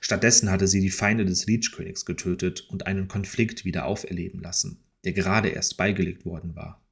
Stattdessen 0.00 0.50
hatte 0.50 0.66
sie 0.66 0.80
die 0.80 0.90
Feinde 0.90 1.24
des 1.24 1.46
Lichkönigs 1.46 2.04
getötet 2.04 2.66
und 2.70 2.86
einen 2.86 3.08
Konflikt 3.08 3.64
wieder 3.64 3.86
auferleben 3.86 4.40
lassen, 4.40 4.78
der 5.04 5.12
gerade 5.12 5.48
erst 5.48 5.76
beigelegt 5.76 6.24
worden 6.24 6.56
war. 6.56 6.82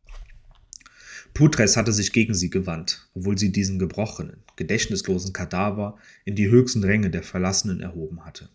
Putres 1.32 1.76
hatte 1.76 1.92
sich 1.92 2.12
gegen 2.12 2.34
sie 2.34 2.50
gewandt, 2.50 3.08
obwohl 3.14 3.36
sie 3.36 3.50
diesen 3.50 3.80
gebrochenen, 3.80 4.44
gedächtnislosen 4.54 5.32
Kadaver 5.32 5.98
in 6.24 6.36
die 6.36 6.48
höchsten 6.48 6.84
Ränge 6.84 7.10
der 7.10 7.24
Verlassenen 7.24 7.80
erhoben 7.80 8.24
hatte. 8.24 8.50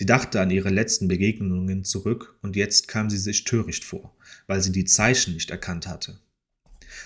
Sie 0.00 0.06
dachte 0.06 0.40
an 0.40 0.50
ihre 0.50 0.70
letzten 0.70 1.08
Begegnungen 1.08 1.84
zurück 1.84 2.38
und 2.40 2.56
jetzt 2.56 2.88
kam 2.88 3.10
sie 3.10 3.18
sich 3.18 3.44
töricht 3.44 3.84
vor, 3.84 4.16
weil 4.46 4.62
sie 4.62 4.72
die 4.72 4.86
Zeichen 4.86 5.34
nicht 5.34 5.50
erkannt 5.50 5.86
hatte. 5.86 6.18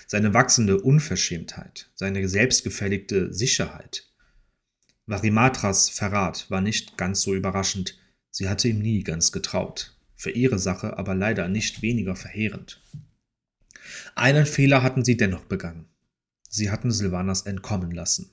Seine 0.07 0.33
wachsende 0.33 0.79
Unverschämtheit, 0.79 1.89
seine 1.93 2.25
selbstgefälligte 2.29 3.33
Sicherheit, 3.33 4.13
Varimatras 5.07 5.89
Verrat 5.89 6.49
war 6.49 6.61
nicht 6.61 6.97
ganz 6.97 7.21
so 7.21 7.35
überraschend, 7.35 7.99
sie 8.31 8.47
hatte 8.47 8.69
ihm 8.69 8.79
nie 8.79 9.03
ganz 9.03 9.33
getraut, 9.33 9.93
für 10.15 10.31
ihre 10.31 10.57
Sache 10.57 10.97
aber 10.97 11.15
leider 11.15 11.49
nicht 11.49 11.81
weniger 11.81 12.15
verheerend. 12.15 12.81
Einen 14.15 14.45
Fehler 14.45 14.83
hatten 14.83 15.03
sie 15.03 15.17
dennoch 15.17 15.43
begangen. 15.43 15.89
Sie 16.47 16.71
hatten 16.71 16.91
Silvanas 16.91 17.41
entkommen 17.41 17.91
lassen. 17.91 18.29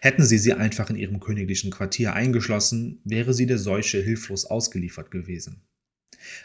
Hätten 0.00 0.24
sie 0.24 0.38
sie 0.38 0.52
einfach 0.52 0.90
in 0.90 0.96
ihrem 0.96 1.20
königlichen 1.20 1.70
Quartier 1.70 2.14
eingeschlossen, 2.14 3.00
wäre 3.04 3.34
sie 3.34 3.46
der 3.46 3.58
Seuche 3.58 3.98
hilflos 3.98 4.44
ausgeliefert 4.44 5.10
gewesen. 5.10 5.62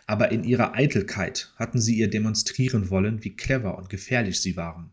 Aber 0.06 0.32
in 0.32 0.44
ihrer 0.44 0.74
Eitelkeit 0.74 1.54
hatten 1.58 1.80
sie 1.80 1.96
ihr 1.96 2.10
demonstrieren 2.10 2.90
wollen, 2.90 3.24
wie 3.24 3.36
clever 3.36 3.78
und 3.78 3.90
gefährlich 3.90 4.42
sie 4.42 4.56
waren. 4.56 4.92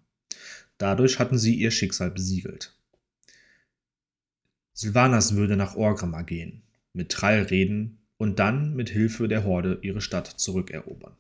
Dadurch 0.79 1.19
hatten 1.19 1.39
sie 1.39 1.55
ihr 1.55 1.71
Schicksal 1.71 2.11
besiegelt. 2.11 2.77
Sylvanas 4.73 5.37
würde 5.37 5.57
nach 5.57 5.77
Orgrimmar 5.77 6.25
gehen, 6.25 6.63
mit 6.93 7.11
Trall 7.11 7.43
reden 7.43 7.99
und 8.17 8.39
dann 8.41 8.75
mit 8.75 8.91
Hilfe 8.91 9.29
der 9.29 9.45
Horde 9.45 9.79
ihre 9.83 10.01
Stadt 10.01 10.27
zurückerobern. 10.27 11.17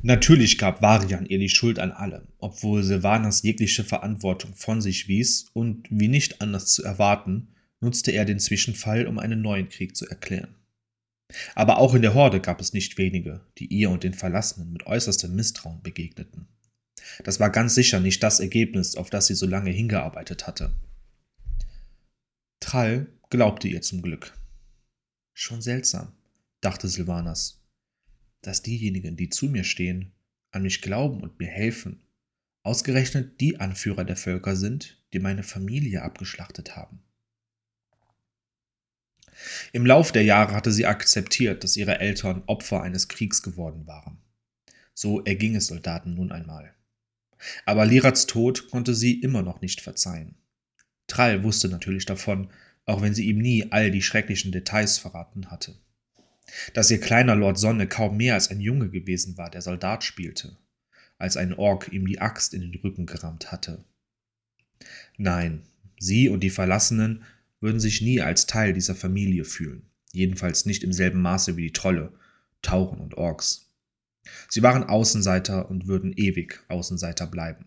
Natürlich 0.00 0.58
gab 0.58 0.80
Varian 0.80 1.26
ihr 1.26 1.38
die 1.38 1.48
Schuld 1.48 1.78
an 1.78 1.92
allem, 1.92 2.28
obwohl 2.38 2.82
Sylvanas 2.82 3.42
jegliche 3.42 3.84
Verantwortung 3.84 4.54
von 4.54 4.80
sich 4.80 5.06
wies 5.08 5.50
und, 5.52 5.86
wie 5.90 6.08
nicht 6.08 6.40
anders 6.40 6.66
zu 6.66 6.82
erwarten, 6.82 7.48
nutzte 7.80 8.12
er 8.12 8.24
den 8.24 8.40
Zwischenfall, 8.40 9.06
um 9.06 9.18
einen 9.18 9.42
neuen 9.42 9.68
Krieg 9.68 9.94
zu 9.96 10.06
erklären. 10.06 10.54
Aber 11.54 11.78
auch 11.78 11.94
in 11.94 12.02
der 12.02 12.14
Horde 12.14 12.40
gab 12.40 12.60
es 12.60 12.72
nicht 12.72 12.98
wenige, 12.98 13.40
die 13.58 13.66
ihr 13.66 13.90
und 13.90 14.02
den 14.02 14.14
Verlassenen 14.14 14.72
mit 14.72 14.86
äußerstem 14.86 15.34
Misstrauen 15.34 15.82
begegneten. 15.82 16.48
Das 17.24 17.40
war 17.40 17.50
ganz 17.50 17.74
sicher 17.74 18.00
nicht 18.00 18.22
das 18.22 18.40
Ergebnis, 18.40 18.96
auf 18.96 19.10
das 19.10 19.26
sie 19.26 19.34
so 19.34 19.46
lange 19.46 19.70
hingearbeitet 19.70 20.46
hatte. 20.46 20.72
Trall 22.60 23.08
glaubte 23.30 23.68
ihr 23.68 23.82
zum 23.82 24.02
Glück. 24.02 24.32
Schon 25.34 25.62
seltsam, 25.62 26.12
dachte 26.60 26.88
Silvanas, 26.88 27.61
dass 28.42 28.62
diejenigen, 28.62 29.16
die 29.16 29.28
zu 29.28 29.46
mir 29.46 29.64
stehen, 29.64 30.12
an 30.50 30.62
mich 30.62 30.82
glauben 30.82 31.20
und 31.22 31.38
mir 31.38 31.48
helfen, 31.48 32.02
ausgerechnet 32.62 33.40
die 33.40 33.58
Anführer 33.58 34.04
der 34.04 34.16
Völker 34.16 34.56
sind, 34.56 35.02
die 35.12 35.18
meine 35.18 35.42
Familie 35.42 36.02
abgeschlachtet 36.02 36.76
haben. 36.76 37.00
Im 39.72 39.86
Lauf 39.86 40.12
der 40.12 40.24
Jahre 40.24 40.54
hatte 40.54 40.70
sie 40.72 40.86
akzeptiert, 40.86 41.64
dass 41.64 41.76
ihre 41.76 41.98
Eltern 41.98 42.42
Opfer 42.46 42.82
eines 42.82 43.08
Kriegs 43.08 43.42
geworden 43.42 43.86
waren. 43.86 44.18
So 44.94 45.24
erging 45.24 45.56
es 45.56 45.66
Soldaten 45.66 46.14
nun 46.14 46.32
einmal. 46.32 46.74
Aber 47.64 47.86
Lirats 47.86 48.26
Tod 48.26 48.70
konnte 48.70 48.94
sie 48.94 49.20
immer 49.20 49.42
noch 49.42 49.60
nicht 49.60 49.80
verzeihen. 49.80 50.36
Trall 51.06 51.42
wusste 51.42 51.68
natürlich 51.68 52.06
davon, 52.06 52.50
auch 52.84 53.00
wenn 53.02 53.14
sie 53.14 53.26
ihm 53.26 53.38
nie 53.38 53.72
all 53.72 53.90
die 53.90 54.02
schrecklichen 54.02 54.52
Details 54.52 54.98
verraten 54.98 55.50
hatte. 55.50 55.76
Dass 56.74 56.90
ihr 56.90 57.00
kleiner 57.00 57.34
Lord 57.34 57.58
Sonne 57.58 57.86
kaum 57.86 58.16
mehr 58.16 58.34
als 58.34 58.50
ein 58.50 58.60
Junge 58.60 58.90
gewesen 58.90 59.36
war, 59.38 59.50
der 59.50 59.62
Soldat 59.62 60.04
spielte, 60.04 60.56
als 61.18 61.36
ein 61.36 61.54
Ork 61.54 61.92
ihm 61.92 62.06
die 62.06 62.20
Axt 62.20 62.54
in 62.54 62.60
den 62.60 62.74
Rücken 62.80 63.06
gerammt 63.06 63.52
hatte. 63.52 63.84
Nein, 65.16 65.62
sie 65.98 66.28
und 66.28 66.40
die 66.40 66.50
Verlassenen 66.50 67.24
würden 67.60 67.80
sich 67.80 68.02
nie 68.02 68.20
als 68.20 68.46
Teil 68.46 68.72
dieser 68.72 68.94
Familie 68.94 69.44
fühlen, 69.44 69.86
jedenfalls 70.12 70.66
nicht 70.66 70.82
im 70.82 70.92
selben 70.92 71.22
Maße 71.22 71.56
wie 71.56 71.62
die 71.62 71.72
Trolle, 71.72 72.12
Tauren 72.60 73.00
und 73.00 73.16
Orks. 73.16 73.68
Sie 74.48 74.62
waren 74.62 74.84
Außenseiter 74.84 75.70
und 75.70 75.86
würden 75.86 76.12
ewig 76.12 76.62
Außenseiter 76.68 77.26
bleiben. 77.26 77.66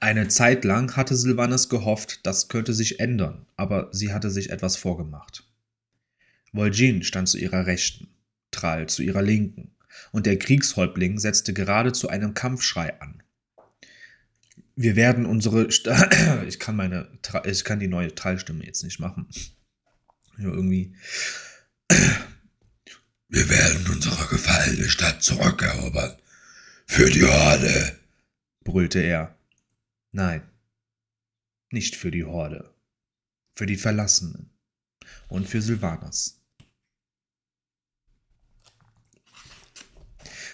Eine 0.00 0.28
Zeit 0.28 0.64
lang 0.64 0.96
hatte 0.96 1.16
Silvanas 1.16 1.68
gehofft, 1.68 2.26
das 2.26 2.48
könnte 2.48 2.74
sich 2.74 3.00
ändern, 3.00 3.46
aber 3.56 3.88
sie 3.92 4.12
hatte 4.12 4.30
sich 4.30 4.50
etwas 4.50 4.76
vorgemacht. 4.76 5.44
Vol'jin 6.52 7.02
stand 7.02 7.28
zu 7.28 7.38
ihrer 7.38 7.66
Rechten, 7.66 8.08
Thrall 8.50 8.88
zu 8.88 9.02
ihrer 9.02 9.22
Linken, 9.22 9.74
und 10.10 10.26
der 10.26 10.38
Kriegshäuptling 10.38 11.18
setzte 11.18 11.52
gerade 11.52 11.92
zu 11.92 12.08
einem 12.08 12.34
Kampfschrei 12.34 13.00
an. 13.00 13.22
Wir 14.74 14.96
werden 14.96 15.26
unsere. 15.26 15.70
St 15.70 15.88
ich 16.46 16.58
kann 16.58 16.76
meine. 16.76 17.08
Ich 17.44 17.64
kann 17.64 17.80
die 17.80 17.88
neue 17.88 18.14
Trallstimme 18.14 18.64
jetzt 18.64 18.82
nicht 18.82 19.00
machen. 19.00 19.28
Ja, 20.38 20.48
irgendwie. 20.48 20.94
Wir 23.28 23.48
werden 23.48 23.86
unsere 23.90 24.26
gefallene 24.26 24.90
Stadt 24.90 25.22
zurückerobern. 25.22 26.18
Für 26.86 27.08
die 27.08 27.24
Horde, 27.24 27.98
brüllte 28.62 29.00
er. 29.00 29.34
Nein, 30.10 30.42
nicht 31.70 31.96
für 31.96 32.10
die 32.10 32.24
Horde. 32.24 32.74
Für 33.54 33.64
die 33.64 33.78
Verlassenen. 33.78 34.50
Und 35.28 35.48
für 35.48 35.62
Sylvanas. 35.62 36.41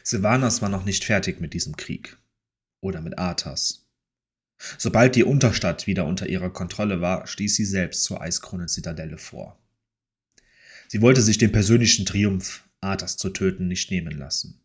Sylvanas 0.09 0.63
war 0.63 0.71
noch 0.71 0.87
nicht 0.87 1.05
fertig 1.05 1.39
mit 1.39 1.53
diesem 1.53 1.77
Krieg. 1.77 2.17
Oder 2.81 3.03
mit 3.03 3.19
Arthas. 3.19 3.87
Sobald 4.79 5.15
die 5.17 5.23
Unterstadt 5.23 5.87
wieder 5.87 6.07
unter 6.07 6.27
ihrer 6.27 6.49
Kontrolle 6.49 7.03
war, 7.03 7.27
stieß 7.27 7.55
sie 7.55 7.67
selbst 7.67 8.05
zur 8.05 8.23
Eiskrone-Zitadelle 8.23 9.19
vor. 9.19 9.61
Sie 10.87 11.03
wollte 11.03 11.21
sich 11.21 11.37
den 11.37 11.53
persönlichen 11.53 12.07
Triumph, 12.07 12.65
Arthas 12.81 13.19
zu 13.19 13.29
töten, 13.29 13.69
nicht 13.69 13.91
nehmen 13.91 14.17
lassen. 14.17 14.63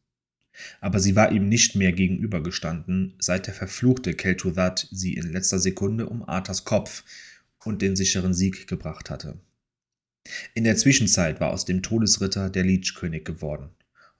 Aber 0.80 1.02
sie 1.02 1.18
war 1.18 1.34
ihm 1.34 1.50
nicht 1.50 1.76
mehr 1.76 1.92
gegenübergestanden, 1.92 3.16
seit 3.20 3.48
der 3.48 3.54
verfluchte 3.54 4.12
Kel'Thuzad 4.12 4.88
sie 4.92 5.16
in 5.16 5.30
letzter 5.30 5.60
Sekunde 5.60 6.08
um 6.08 6.24
Arthas 6.24 6.64
Kopf 6.64 7.04
und 7.66 7.82
den 7.82 7.98
sicheren 7.98 8.34
Sieg 8.34 8.66
gebracht 8.68 9.10
hatte. 9.10 9.38
In 10.54 10.64
der 10.64 10.78
Zwischenzeit 10.78 11.42
war 11.42 11.52
aus 11.52 11.66
dem 11.66 11.84
Todesritter 11.84 12.50
der 12.50 12.64
Leech-König 12.64 13.26
geworden, 13.26 13.72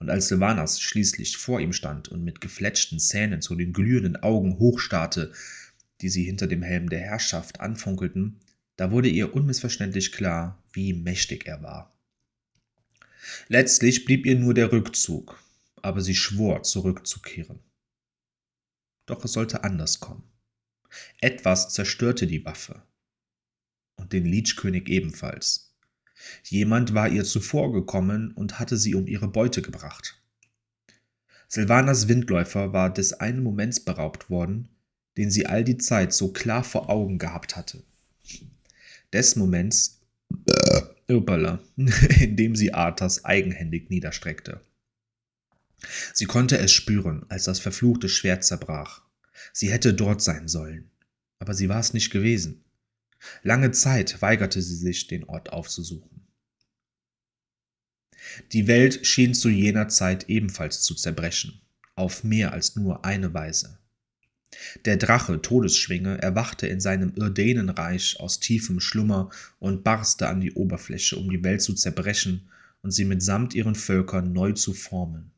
und 0.04 0.10
als 0.10 0.28
Sylvanas 0.28 0.82
schließlich 0.82 1.38
vor 1.38 1.60
ihm 1.60 1.72
stand 1.72 2.08
und 2.08 2.22
mit 2.22 2.42
gefletschten 2.42 3.00
Zähnen 3.00 3.40
zu 3.40 3.54
den 3.54 3.72
glühenden 3.72 4.16
Augen 4.16 4.58
hochstarrte, 4.58 5.32
die 6.02 6.10
sie 6.10 6.24
hinter 6.24 6.46
dem 6.46 6.60
Helm 6.60 6.90
der 6.90 7.00
Herrschaft 7.00 7.60
anfunkelten, 7.60 8.38
da 8.76 8.90
wurde 8.90 9.08
ihr 9.08 9.34
unmissverständlich 9.34 10.12
klar, 10.12 10.62
wie 10.74 10.92
mächtig 10.92 11.46
er 11.46 11.62
war. 11.62 11.98
Letztlich 13.48 14.04
blieb 14.04 14.26
ihr 14.26 14.38
nur 14.38 14.52
der 14.52 14.72
Rückzug, 14.72 15.42
aber 15.80 16.02
sie 16.02 16.14
schwor, 16.14 16.62
zurückzukehren. 16.64 17.60
Doch 19.06 19.24
es 19.24 19.32
sollte 19.32 19.64
anders 19.64 20.00
kommen. 20.00 20.24
Etwas 21.22 21.72
zerstörte 21.72 22.26
die 22.26 22.44
Waffe. 22.44 22.82
Und 23.96 24.12
den 24.12 24.26
Leechkönig 24.26 24.90
ebenfalls. 24.90 25.73
Jemand 26.44 26.94
war 26.94 27.08
ihr 27.08 27.24
zuvorgekommen 27.24 28.32
und 28.32 28.58
hatte 28.58 28.76
sie 28.76 28.94
um 28.94 29.06
ihre 29.06 29.28
Beute 29.28 29.62
gebracht. 29.62 30.20
Silvanas 31.48 32.08
Windläufer 32.08 32.72
war 32.72 32.92
des 32.92 33.12
einen 33.14 33.42
Moments 33.42 33.80
beraubt 33.80 34.30
worden, 34.30 34.68
den 35.16 35.30
sie 35.30 35.46
all 35.46 35.64
die 35.64 35.78
Zeit 35.78 36.12
so 36.12 36.32
klar 36.32 36.64
vor 36.64 36.90
Augen 36.90 37.18
gehabt 37.18 37.56
hatte. 37.56 37.82
Des 39.12 39.36
Moments, 39.36 40.00
Uppala, 41.08 41.60
in 41.76 42.36
dem 42.36 42.56
sie 42.56 42.74
Arthas 42.74 43.24
eigenhändig 43.24 43.90
niederstreckte. 43.90 44.60
Sie 46.12 46.24
konnte 46.24 46.58
es 46.58 46.72
spüren, 46.72 47.24
als 47.28 47.44
das 47.44 47.60
verfluchte 47.60 48.08
Schwert 48.08 48.44
zerbrach. 48.44 49.02
Sie 49.52 49.70
hätte 49.70 49.94
dort 49.94 50.22
sein 50.22 50.48
sollen, 50.48 50.90
aber 51.38 51.54
sie 51.54 51.68
war 51.68 51.80
es 51.80 51.92
nicht 51.92 52.10
gewesen. 52.10 52.64
Lange 53.42 53.70
Zeit 53.70 54.20
weigerte 54.22 54.60
sie 54.62 54.76
sich, 54.76 55.06
den 55.06 55.24
Ort 55.24 55.52
aufzusuchen. 55.52 56.13
Die 58.52 58.66
Welt 58.66 59.06
schien 59.06 59.34
zu 59.34 59.48
jener 59.48 59.88
Zeit 59.88 60.28
ebenfalls 60.28 60.82
zu 60.82 60.94
zerbrechen, 60.94 61.60
auf 61.94 62.24
mehr 62.24 62.52
als 62.52 62.76
nur 62.76 63.04
eine 63.04 63.34
Weise. 63.34 63.78
Der 64.84 64.96
Drache 64.96 65.42
Todesschwinge 65.42 66.22
erwachte 66.22 66.66
in 66.66 66.80
seinem 66.80 67.12
Irdenenreich 67.16 68.20
aus 68.20 68.40
tiefem 68.40 68.80
Schlummer 68.80 69.30
und 69.58 69.84
barste 69.84 70.28
an 70.28 70.40
die 70.40 70.52
Oberfläche, 70.52 71.16
um 71.16 71.30
die 71.30 71.42
Welt 71.42 71.62
zu 71.62 71.74
zerbrechen 71.74 72.48
und 72.82 72.90
sie 72.92 73.04
mitsamt 73.04 73.54
ihren 73.54 73.74
Völkern 73.74 74.32
neu 74.32 74.52
zu 74.52 74.74
formen. 74.74 75.32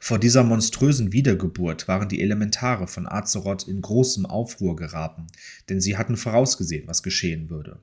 Vor 0.00 0.18
dieser 0.18 0.44
monströsen 0.44 1.12
Wiedergeburt 1.12 1.88
waren 1.88 2.08
die 2.08 2.20
Elementare 2.20 2.86
von 2.86 3.06
Azeroth 3.06 3.68
in 3.68 3.80
großem 3.80 4.26
Aufruhr 4.26 4.76
geraten, 4.76 5.26
denn 5.68 5.80
sie 5.80 5.96
hatten 5.96 6.16
vorausgesehen, 6.16 6.86
was 6.86 7.02
geschehen 7.02 7.48
würde. 7.48 7.80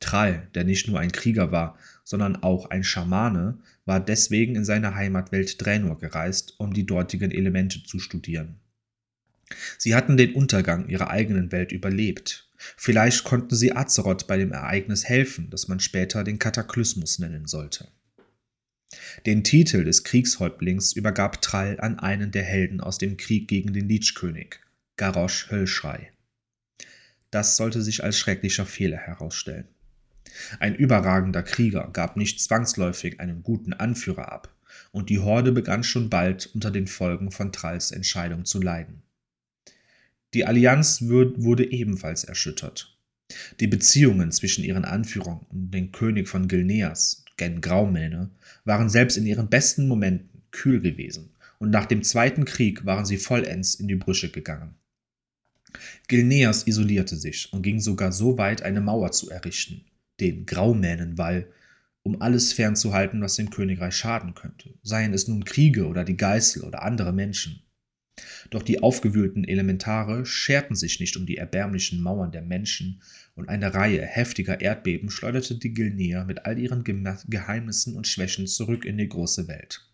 Trall, 0.00 0.48
der 0.54 0.64
nicht 0.64 0.88
nur 0.88 0.98
ein 0.98 1.12
Krieger 1.12 1.52
war, 1.52 1.78
sondern 2.04 2.42
auch 2.42 2.70
ein 2.70 2.84
Schamane, 2.84 3.58
war 3.84 4.00
deswegen 4.00 4.56
in 4.56 4.64
seine 4.64 4.94
Heimatwelt 4.94 5.64
Draenor 5.64 5.98
gereist, 5.98 6.54
um 6.58 6.72
die 6.72 6.86
dortigen 6.86 7.30
Elemente 7.30 7.82
zu 7.84 7.98
studieren. 7.98 8.56
Sie 9.78 9.94
hatten 9.94 10.16
den 10.16 10.34
Untergang 10.34 10.88
ihrer 10.88 11.10
eigenen 11.10 11.52
Welt 11.52 11.72
überlebt. 11.72 12.48
Vielleicht 12.56 13.24
konnten 13.24 13.54
sie 13.54 13.74
Azeroth 13.74 14.26
bei 14.26 14.36
dem 14.36 14.52
Ereignis 14.52 15.04
helfen, 15.04 15.50
das 15.50 15.68
man 15.68 15.80
später 15.80 16.24
den 16.24 16.38
Kataklysmus 16.38 17.18
nennen 17.18 17.46
sollte. 17.46 17.88
Den 19.26 19.42
Titel 19.42 19.84
des 19.84 20.04
Kriegshäuptlings 20.04 20.92
übergab 20.92 21.42
Trall 21.42 21.80
an 21.80 21.98
einen 21.98 22.30
der 22.30 22.44
Helden 22.44 22.80
aus 22.80 22.98
dem 22.98 23.16
Krieg 23.16 23.48
gegen 23.48 23.72
den 23.72 23.88
Lichkönig, 23.88 24.60
Garrosh 24.96 25.50
Höllschrei. 25.50 26.12
Das 27.30 27.56
sollte 27.56 27.82
sich 27.82 28.04
als 28.04 28.18
schrecklicher 28.18 28.66
Fehler 28.66 28.98
herausstellen. 28.98 29.66
Ein 30.58 30.74
überragender 30.74 31.42
Krieger 31.42 31.88
gab 31.92 32.16
nicht 32.16 32.40
zwangsläufig 32.40 33.20
einen 33.20 33.42
guten 33.42 33.72
Anführer 33.72 34.32
ab, 34.32 34.54
und 34.90 35.10
die 35.10 35.18
Horde 35.18 35.52
begann 35.52 35.84
schon 35.84 36.10
bald 36.10 36.46
unter 36.54 36.70
den 36.70 36.86
Folgen 36.86 37.30
von 37.30 37.52
Tralls 37.52 37.90
Entscheidung 37.90 38.44
zu 38.44 38.60
leiden. 38.60 39.02
Die 40.34 40.46
Allianz 40.46 41.02
wurde 41.02 41.70
ebenfalls 41.70 42.24
erschüttert. 42.24 42.96
Die 43.60 43.66
Beziehungen 43.66 44.30
zwischen 44.32 44.64
ihren 44.64 44.84
Anführern 44.84 45.40
und 45.50 45.70
dem 45.72 45.92
König 45.92 46.28
von 46.28 46.48
Gilneas, 46.48 47.24
Gen 47.36 47.60
Graumähne, 47.60 48.30
waren 48.64 48.88
selbst 48.88 49.16
in 49.16 49.26
ihren 49.26 49.48
besten 49.48 49.88
Momenten 49.88 50.42
kühl 50.50 50.80
gewesen, 50.80 51.30
und 51.58 51.70
nach 51.70 51.86
dem 51.86 52.02
Zweiten 52.02 52.44
Krieg 52.44 52.84
waren 52.84 53.06
sie 53.06 53.18
vollends 53.18 53.74
in 53.74 53.88
die 53.88 53.94
Brüche 53.94 54.30
gegangen. 54.30 54.74
Gilneas 56.08 56.66
isolierte 56.66 57.16
sich 57.16 57.52
und 57.52 57.62
ging 57.62 57.80
sogar 57.80 58.12
so 58.12 58.36
weit, 58.36 58.62
eine 58.62 58.80
Mauer 58.80 59.12
zu 59.12 59.30
errichten, 59.30 59.84
den 60.20 60.46
Graumänenwall, 60.46 61.50
um 62.02 62.20
alles 62.20 62.52
fernzuhalten, 62.52 63.20
was 63.20 63.36
dem 63.36 63.50
Königreich 63.50 63.94
schaden 63.94 64.34
könnte, 64.34 64.74
seien 64.82 65.14
es 65.14 65.28
nun 65.28 65.44
Kriege 65.44 65.86
oder 65.86 66.04
die 66.04 66.16
Geißel 66.16 66.62
oder 66.62 66.82
andere 66.82 67.12
Menschen. 67.12 67.62
Doch 68.50 68.62
die 68.62 68.82
aufgewühlten 68.82 69.44
Elementare 69.44 70.26
scherten 70.26 70.76
sich 70.76 71.00
nicht 71.00 71.16
um 71.16 71.26
die 71.26 71.38
erbärmlichen 71.38 72.00
Mauern 72.00 72.32
der 72.32 72.42
Menschen, 72.42 73.00
und 73.34 73.48
eine 73.48 73.72
Reihe 73.72 74.04
heftiger 74.04 74.60
Erdbeben 74.60 75.08
schleuderte 75.08 75.56
die 75.56 75.72
Gilneer 75.72 76.26
mit 76.26 76.44
all 76.44 76.58
ihren 76.58 76.84
Geheimnissen 76.84 77.96
und 77.96 78.06
Schwächen 78.06 78.46
zurück 78.46 78.84
in 78.84 78.98
die 78.98 79.08
große 79.08 79.48
Welt. 79.48 79.88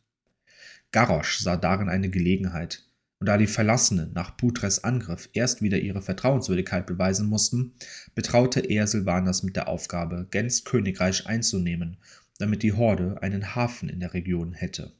Garrosh 0.90 1.38
sah 1.38 1.56
darin 1.56 1.88
eine 1.88 2.10
Gelegenheit, 2.10 2.87
und 3.20 3.26
da 3.26 3.36
die 3.36 3.46
Verlassenen 3.46 4.12
nach 4.12 4.36
Putres 4.36 4.84
Angriff 4.84 5.28
erst 5.32 5.60
wieder 5.60 5.78
ihre 5.78 6.02
Vertrauenswürdigkeit 6.02 6.86
beweisen 6.86 7.28
mussten, 7.28 7.74
betraute 8.14 8.60
er 8.60 8.86
Silvanas 8.86 9.42
mit 9.42 9.56
der 9.56 9.68
Aufgabe, 9.68 10.28
Gens 10.30 10.64
Königreich 10.64 11.26
einzunehmen, 11.26 11.98
damit 12.38 12.62
die 12.62 12.74
Horde 12.74 13.20
einen 13.20 13.56
Hafen 13.56 13.88
in 13.88 14.00
der 14.00 14.14
Region 14.14 14.52
hätte. 14.52 14.92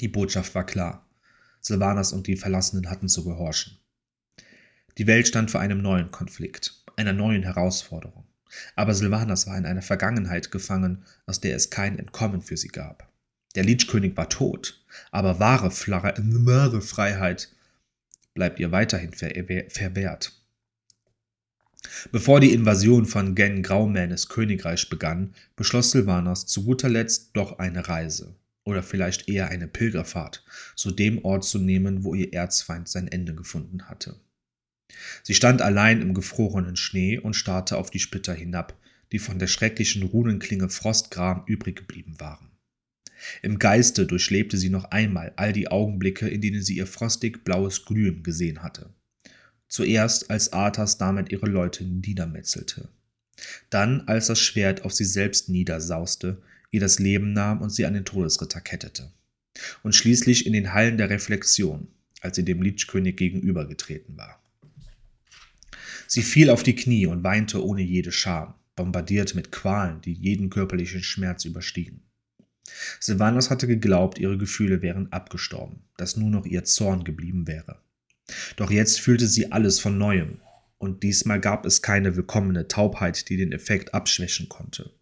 Die 0.00 0.08
Botschaft 0.08 0.54
war 0.54 0.64
klar. 0.64 1.06
Silvanas 1.60 2.12
und 2.12 2.26
die 2.26 2.36
Verlassenen 2.36 2.88
hatten 2.88 3.08
zu 3.08 3.24
gehorchen. 3.24 3.78
Die 4.98 5.06
Welt 5.06 5.28
stand 5.28 5.50
vor 5.50 5.60
einem 5.60 5.82
neuen 5.82 6.10
Konflikt, 6.10 6.82
einer 6.96 7.12
neuen 7.12 7.42
Herausforderung. 7.42 8.24
Aber 8.74 8.94
Silvanas 8.94 9.46
war 9.46 9.58
in 9.58 9.66
einer 9.66 9.82
Vergangenheit 9.82 10.50
gefangen, 10.50 11.04
aus 11.26 11.40
der 11.40 11.56
es 11.56 11.68
kein 11.68 11.98
Entkommen 11.98 12.40
für 12.40 12.56
sie 12.56 12.68
gab. 12.68 13.10
Der 13.56 13.64
Lichkönig 13.64 14.16
war 14.16 14.28
tot, 14.28 14.84
aber 15.10 15.40
wahre, 15.40 15.70
wahre 15.70 16.82
Freiheit 16.82 17.50
bleibt 18.34 18.60
ihr 18.60 18.70
weiterhin 18.70 19.12
verwehrt. 19.12 20.32
Bevor 22.12 22.40
die 22.40 22.52
Invasion 22.52 23.06
von 23.06 23.34
Gen 23.34 23.62
Graumänes 23.62 24.28
Königreich 24.28 24.88
begann, 24.90 25.34
beschloss 25.56 25.90
Silvanas 25.90 26.46
zu 26.46 26.64
guter 26.64 26.88
Letzt 26.88 27.30
doch 27.32 27.58
eine 27.58 27.88
Reise, 27.88 28.34
oder 28.64 28.82
vielleicht 28.82 29.28
eher 29.28 29.48
eine 29.48 29.68
Pilgerfahrt, 29.68 30.44
zu 30.74 30.90
dem 30.90 31.24
Ort 31.24 31.44
zu 31.44 31.58
nehmen, 31.58 32.04
wo 32.04 32.14
ihr 32.14 32.32
Erzfeind 32.32 32.88
sein 32.88 33.08
Ende 33.08 33.34
gefunden 33.34 33.88
hatte. 33.88 34.20
Sie 35.22 35.34
stand 35.34 35.62
allein 35.62 36.02
im 36.02 36.14
gefrorenen 36.14 36.76
Schnee 36.76 37.18
und 37.18 37.34
starrte 37.34 37.78
auf 37.78 37.90
die 37.90 38.00
Splitter 38.00 38.34
hinab, 38.34 38.76
die 39.12 39.18
von 39.18 39.38
der 39.38 39.46
schrecklichen 39.46 40.02
Runenklinge 40.02 40.68
Frostgram 40.68 41.44
übrig 41.46 41.76
geblieben 41.76 42.18
waren. 42.18 42.50
Im 43.42 43.58
Geiste 43.58 44.06
durchlebte 44.06 44.56
sie 44.56 44.70
noch 44.70 44.84
einmal 44.86 45.32
all 45.36 45.52
die 45.52 45.68
Augenblicke, 45.68 46.28
in 46.28 46.40
denen 46.40 46.62
sie 46.62 46.76
ihr 46.76 46.86
frostig 46.86 47.44
blaues 47.44 47.84
Glühen 47.84 48.22
gesehen 48.22 48.62
hatte. 48.62 48.90
Zuerst, 49.68 50.30
als 50.30 50.52
Arthas 50.52 50.98
damit 50.98 51.32
ihre 51.32 51.46
Leute 51.46 51.84
niedermetzelte. 51.84 52.88
Dann, 53.70 54.02
als 54.02 54.28
das 54.28 54.40
Schwert 54.40 54.84
auf 54.84 54.92
sie 54.92 55.04
selbst 55.04 55.48
niedersauste, 55.48 56.40
ihr 56.70 56.80
das 56.80 56.98
Leben 56.98 57.32
nahm 57.32 57.60
und 57.60 57.70
sie 57.70 57.86
an 57.86 57.94
den 57.94 58.04
Todesritter 58.04 58.60
kettete. 58.60 59.12
Und 59.82 59.94
schließlich 59.94 60.46
in 60.46 60.52
den 60.52 60.72
Hallen 60.72 60.98
der 60.98 61.10
Reflexion, 61.10 61.88
als 62.20 62.36
sie 62.36 62.44
dem 62.44 62.62
Lichkönig 62.62 63.16
gegenübergetreten 63.16 64.16
war. 64.16 64.42
Sie 66.06 66.22
fiel 66.22 66.50
auf 66.50 66.62
die 66.62 66.76
Knie 66.76 67.06
und 67.06 67.24
weinte 67.24 67.64
ohne 67.64 67.82
jede 67.82 68.12
Scham, 68.12 68.54
bombardiert 68.76 69.34
mit 69.34 69.50
Qualen, 69.50 70.00
die 70.02 70.12
jeden 70.12 70.50
körperlichen 70.50 71.02
Schmerz 71.02 71.44
überstiegen. 71.44 72.02
Silvanos 73.00 73.50
hatte 73.50 73.66
geglaubt, 73.66 74.18
ihre 74.18 74.38
Gefühle 74.38 74.82
wären 74.82 75.12
abgestorben, 75.12 75.80
dass 75.96 76.16
nur 76.16 76.30
noch 76.30 76.46
ihr 76.46 76.64
Zorn 76.64 77.04
geblieben 77.04 77.46
wäre. 77.46 77.80
Doch 78.56 78.70
jetzt 78.70 79.00
fühlte 79.00 79.28
sie 79.28 79.52
alles 79.52 79.78
von 79.78 79.98
neuem, 79.98 80.40
und 80.78 81.02
diesmal 81.02 81.40
gab 81.40 81.64
es 81.64 81.82
keine 81.82 82.16
willkommene 82.16 82.68
Taubheit, 82.68 83.28
die 83.28 83.36
den 83.36 83.52
Effekt 83.52 83.94
abschwächen 83.94 84.48
konnte. 84.48 84.92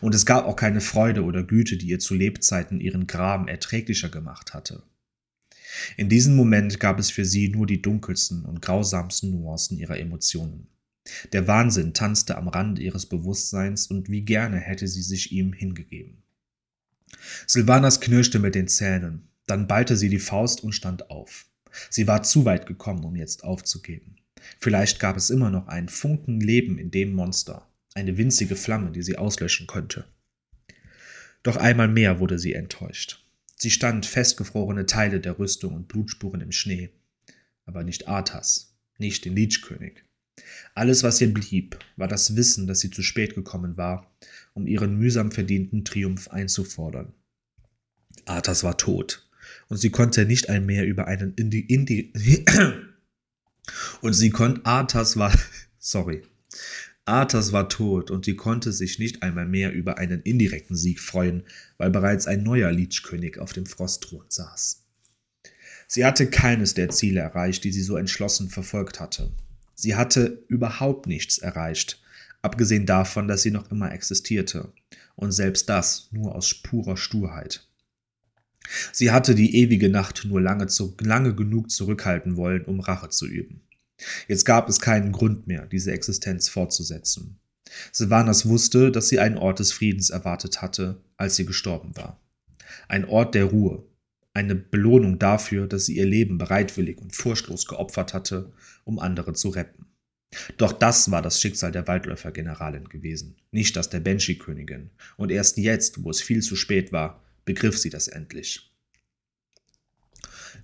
Und 0.00 0.14
es 0.14 0.24
gab 0.24 0.46
auch 0.46 0.56
keine 0.56 0.80
Freude 0.80 1.24
oder 1.24 1.42
Güte, 1.42 1.76
die 1.76 1.88
ihr 1.88 1.98
zu 1.98 2.14
Lebzeiten 2.14 2.80
ihren 2.80 3.06
Graben 3.06 3.48
erträglicher 3.48 4.08
gemacht 4.08 4.54
hatte. 4.54 4.82
In 5.96 6.08
diesem 6.08 6.34
Moment 6.34 6.80
gab 6.80 6.98
es 6.98 7.10
für 7.10 7.24
sie 7.24 7.48
nur 7.50 7.66
die 7.66 7.82
dunkelsten 7.82 8.44
und 8.44 8.62
grausamsten 8.62 9.30
Nuancen 9.32 9.78
ihrer 9.78 9.98
Emotionen. 9.98 10.68
Der 11.32 11.46
Wahnsinn 11.46 11.94
tanzte 11.94 12.36
am 12.36 12.48
Rande 12.48 12.82
ihres 12.82 13.06
Bewusstseins 13.06 13.86
und 13.86 14.10
wie 14.10 14.22
gerne 14.22 14.58
hätte 14.58 14.88
sie 14.88 15.02
sich 15.02 15.32
ihm 15.32 15.52
hingegeben. 15.52 16.22
Silvanas 17.46 18.00
knirschte 18.00 18.38
mit 18.38 18.54
den 18.54 18.68
Zähnen, 18.68 19.28
dann 19.46 19.66
ballte 19.66 19.96
sie 19.96 20.08
die 20.08 20.18
Faust 20.18 20.62
und 20.62 20.72
stand 20.72 21.10
auf. 21.10 21.46
Sie 21.90 22.06
war 22.06 22.22
zu 22.22 22.44
weit 22.44 22.66
gekommen, 22.66 23.04
um 23.04 23.16
jetzt 23.16 23.44
aufzugeben. 23.44 24.16
Vielleicht 24.58 25.00
gab 25.00 25.16
es 25.16 25.30
immer 25.30 25.50
noch 25.50 25.68
einen 25.68 25.88
Funken 25.88 26.40
Leben 26.40 26.78
in 26.78 26.90
dem 26.90 27.12
Monster, 27.12 27.68
eine 27.94 28.16
winzige 28.16 28.56
Flamme, 28.56 28.92
die 28.92 29.02
sie 29.02 29.18
auslöschen 29.18 29.66
könnte. 29.66 30.04
Doch 31.42 31.56
einmal 31.56 31.88
mehr 31.88 32.20
wurde 32.20 32.38
sie 32.38 32.52
enttäuscht. 32.52 33.24
Sie 33.56 33.70
stand 33.70 34.06
festgefrorene 34.06 34.86
Teile 34.86 35.20
der 35.20 35.38
Rüstung 35.38 35.74
und 35.74 35.88
Blutspuren 35.88 36.40
im 36.40 36.52
Schnee, 36.52 36.90
aber 37.64 37.82
nicht 37.82 38.06
Arthas, 38.06 38.76
nicht 38.98 39.24
den 39.24 39.34
Lichkönig. 39.34 40.04
Alles, 40.74 41.02
was 41.02 41.20
ihr 41.20 41.32
blieb, 41.34 41.78
war 41.96 42.06
das 42.06 42.36
Wissen, 42.36 42.66
dass 42.66 42.80
sie 42.80 42.90
zu 42.90 43.02
spät 43.02 43.34
gekommen 43.34 43.76
war, 43.76 44.14
um 44.58 44.66
ihren 44.66 44.98
mühsam 44.98 45.30
verdienten 45.30 45.84
Triumph 45.84 46.28
einzufordern. 46.28 47.14
Arthas 48.24 48.64
war 48.64 48.76
tot, 48.76 49.24
und 49.68 49.76
sie 49.76 49.90
konnte 49.90 50.26
nicht 50.26 50.50
einmal 50.50 50.84
über 50.84 51.06
einen 51.06 51.32
Indi, 51.34 51.60
Indi 51.60 52.12
und 54.00 54.14
sie 54.14 54.30
konnte 54.30 54.66
Arthas 54.66 55.16
war 55.16 55.32
sorry. 55.78 56.22
Arthas 57.04 57.52
war 57.52 57.68
tot 57.68 58.10
und 58.10 58.24
sie 58.24 58.34
konnte 58.34 58.72
sich 58.72 58.98
nicht 58.98 59.22
einmal 59.22 59.46
mehr 59.46 59.72
über 59.72 59.96
einen 59.96 60.22
indirekten 60.22 60.76
Sieg 60.76 61.00
freuen, 61.00 61.44
weil 61.78 61.90
bereits 61.90 62.26
ein 62.26 62.42
neuer 62.42 62.72
Lichkönig 62.72 63.38
auf 63.38 63.52
dem 63.52 63.64
Frostthron 63.64 64.26
saß. 64.28 64.84
Sie 65.86 66.04
hatte 66.04 66.28
keines 66.28 66.74
der 66.74 66.90
Ziele 66.90 67.20
erreicht, 67.20 67.62
die 67.62 67.72
sie 67.72 67.82
so 67.82 67.96
entschlossen 67.96 68.50
verfolgt 68.50 68.98
hatte. 68.98 69.30
Sie 69.74 69.94
hatte 69.94 70.44
überhaupt 70.48 71.06
nichts 71.06 71.38
erreicht, 71.38 72.02
abgesehen 72.42 72.86
davon, 72.86 73.28
dass 73.28 73.42
sie 73.42 73.50
noch 73.50 73.70
immer 73.70 73.92
existierte, 73.92 74.72
und 75.16 75.32
selbst 75.32 75.68
das 75.68 76.08
nur 76.12 76.34
aus 76.34 76.54
purer 76.54 76.96
Sturheit. 76.96 77.66
Sie 78.92 79.10
hatte 79.10 79.34
die 79.34 79.56
ewige 79.56 79.88
Nacht 79.88 80.24
nur 80.24 80.40
lange, 80.40 80.66
zu, 80.66 80.94
lange 81.00 81.34
genug 81.34 81.70
zurückhalten 81.70 82.36
wollen, 82.36 82.64
um 82.64 82.80
Rache 82.80 83.08
zu 83.08 83.26
üben. 83.26 83.62
Jetzt 84.28 84.44
gab 84.44 84.68
es 84.68 84.80
keinen 84.80 85.12
Grund 85.12 85.46
mehr, 85.46 85.66
diese 85.66 85.92
Existenz 85.92 86.48
fortzusetzen. 86.48 87.38
Sylvanas 87.92 88.46
wusste, 88.46 88.92
dass 88.92 89.08
sie 89.08 89.18
einen 89.18 89.36
Ort 89.36 89.58
des 89.58 89.72
Friedens 89.72 90.10
erwartet 90.10 90.62
hatte, 90.62 91.02
als 91.16 91.36
sie 91.36 91.46
gestorben 91.46 91.96
war. 91.96 92.20
Ein 92.88 93.04
Ort 93.04 93.34
der 93.34 93.44
Ruhe, 93.46 93.84
eine 94.34 94.54
Belohnung 94.54 95.18
dafür, 95.18 95.66
dass 95.66 95.86
sie 95.86 95.96
ihr 95.96 96.06
Leben 96.06 96.38
bereitwillig 96.38 96.98
und 96.98 97.14
furchtlos 97.14 97.66
geopfert 97.66 98.14
hatte, 98.14 98.52
um 98.84 98.98
andere 98.98 99.32
zu 99.32 99.48
retten. 99.48 99.86
Doch 100.56 100.72
das 100.72 101.10
war 101.10 101.22
das 101.22 101.40
Schicksal 101.40 101.72
der 101.72 101.86
Waldläufer-Generalin 101.86 102.88
gewesen, 102.88 103.36
nicht 103.50 103.76
das 103.76 103.88
der 103.88 104.00
Banshee-Königin, 104.00 104.90
und 105.16 105.30
erst 105.30 105.56
jetzt, 105.56 106.02
wo 106.04 106.10
es 106.10 106.20
viel 106.20 106.42
zu 106.42 106.54
spät 106.54 106.92
war, 106.92 107.22
begriff 107.44 107.78
sie 107.78 107.90
das 107.90 108.08
endlich. 108.08 108.70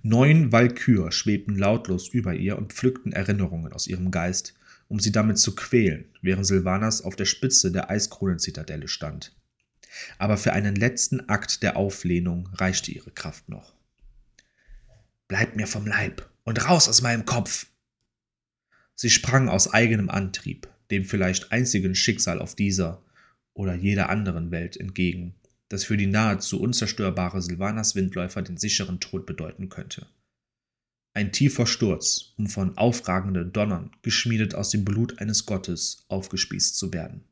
Neun 0.03 0.51
Walkür 0.51 1.11
schwebten 1.11 1.57
lautlos 1.57 2.09
über 2.09 2.35
ihr 2.35 2.57
und 2.57 2.73
pflückten 2.73 3.11
Erinnerungen 3.11 3.73
aus 3.73 3.87
ihrem 3.87 4.11
Geist, 4.11 4.53
um 4.87 4.99
sie 4.99 5.11
damit 5.11 5.39
zu 5.39 5.55
quälen, 5.55 6.05
während 6.21 6.45
Silvanas 6.45 7.01
auf 7.01 7.15
der 7.15 7.25
Spitze 7.25 7.71
der 7.71 7.89
Eiskronenzitadelle 7.89 8.87
stand. 8.87 9.35
Aber 10.19 10.37
für 10.37 10.53
einen 10.53 10.75
letzten 10.75 11.27
Akt 11.29 11.63
der 11.63 11.75
Auflehnung 11.77 12.49
reichte 12.53 12.91
ihre 12.91 13.11
Kraft 13.11 13.49
noch. 13.49 13.73
Bleib 15.27 15.55
mir 15.55 15.65
vom 15.65 15.87
Leib 15.87 16.29
und 16.43 16.69
raus 16.69 16.87
aus 16.87 17.01
meinem 17.01 17.25
Kopf! 17.25 17.65
Sie 18.95 19.09
sprang 19.09 19.49
aus 19.49 19.73
eigenem 19.73 20.09
Antrieb, 20.09 20.67
dem 20.89 21.05
vielleicht 21.05 21.51
einzigen 21.51 21.95
Schicksal 21.95 22.41
auf 22.41 22.55
dieser 22.55 23.03
oder 23.53 23.75
jeder 23.75 24.09
anderen 24.09 24.51
Welt 24.51 24.77
entgegen, 24.77 25.35
das 25.69 25.83
für 25.83 25.97
die 25.97 26.07
nahezu 26.07 26.61
unzerstörbare 26.61 27.41
Silvanas 27.41 27.95
Windläufer 27.95 28.41
den 28.41 28.57
sicheren 28.57 28.99
Tod 28.99 29.25
bedeuten 29.25 29.69
könnte. 29.69 30.07
Ein 31.13 31.31
tiefer 31.31 31.65
Sturz, 31.65 32.33
um 32.37 32.47
von 32.47 32.77
aufragenden 32.77 33.53
Donnern, 33.53 33.91
geschmiedet 34.01 34.53
aus 34.53 34.69
dem 34.69 34.83
Blut 34.83 35.19
eines 35.19 35.45
Gottes, 35.45 36.05
aufgespießt 36.09 36.77
zu 36.77 36.93
werden. 36.93 37.23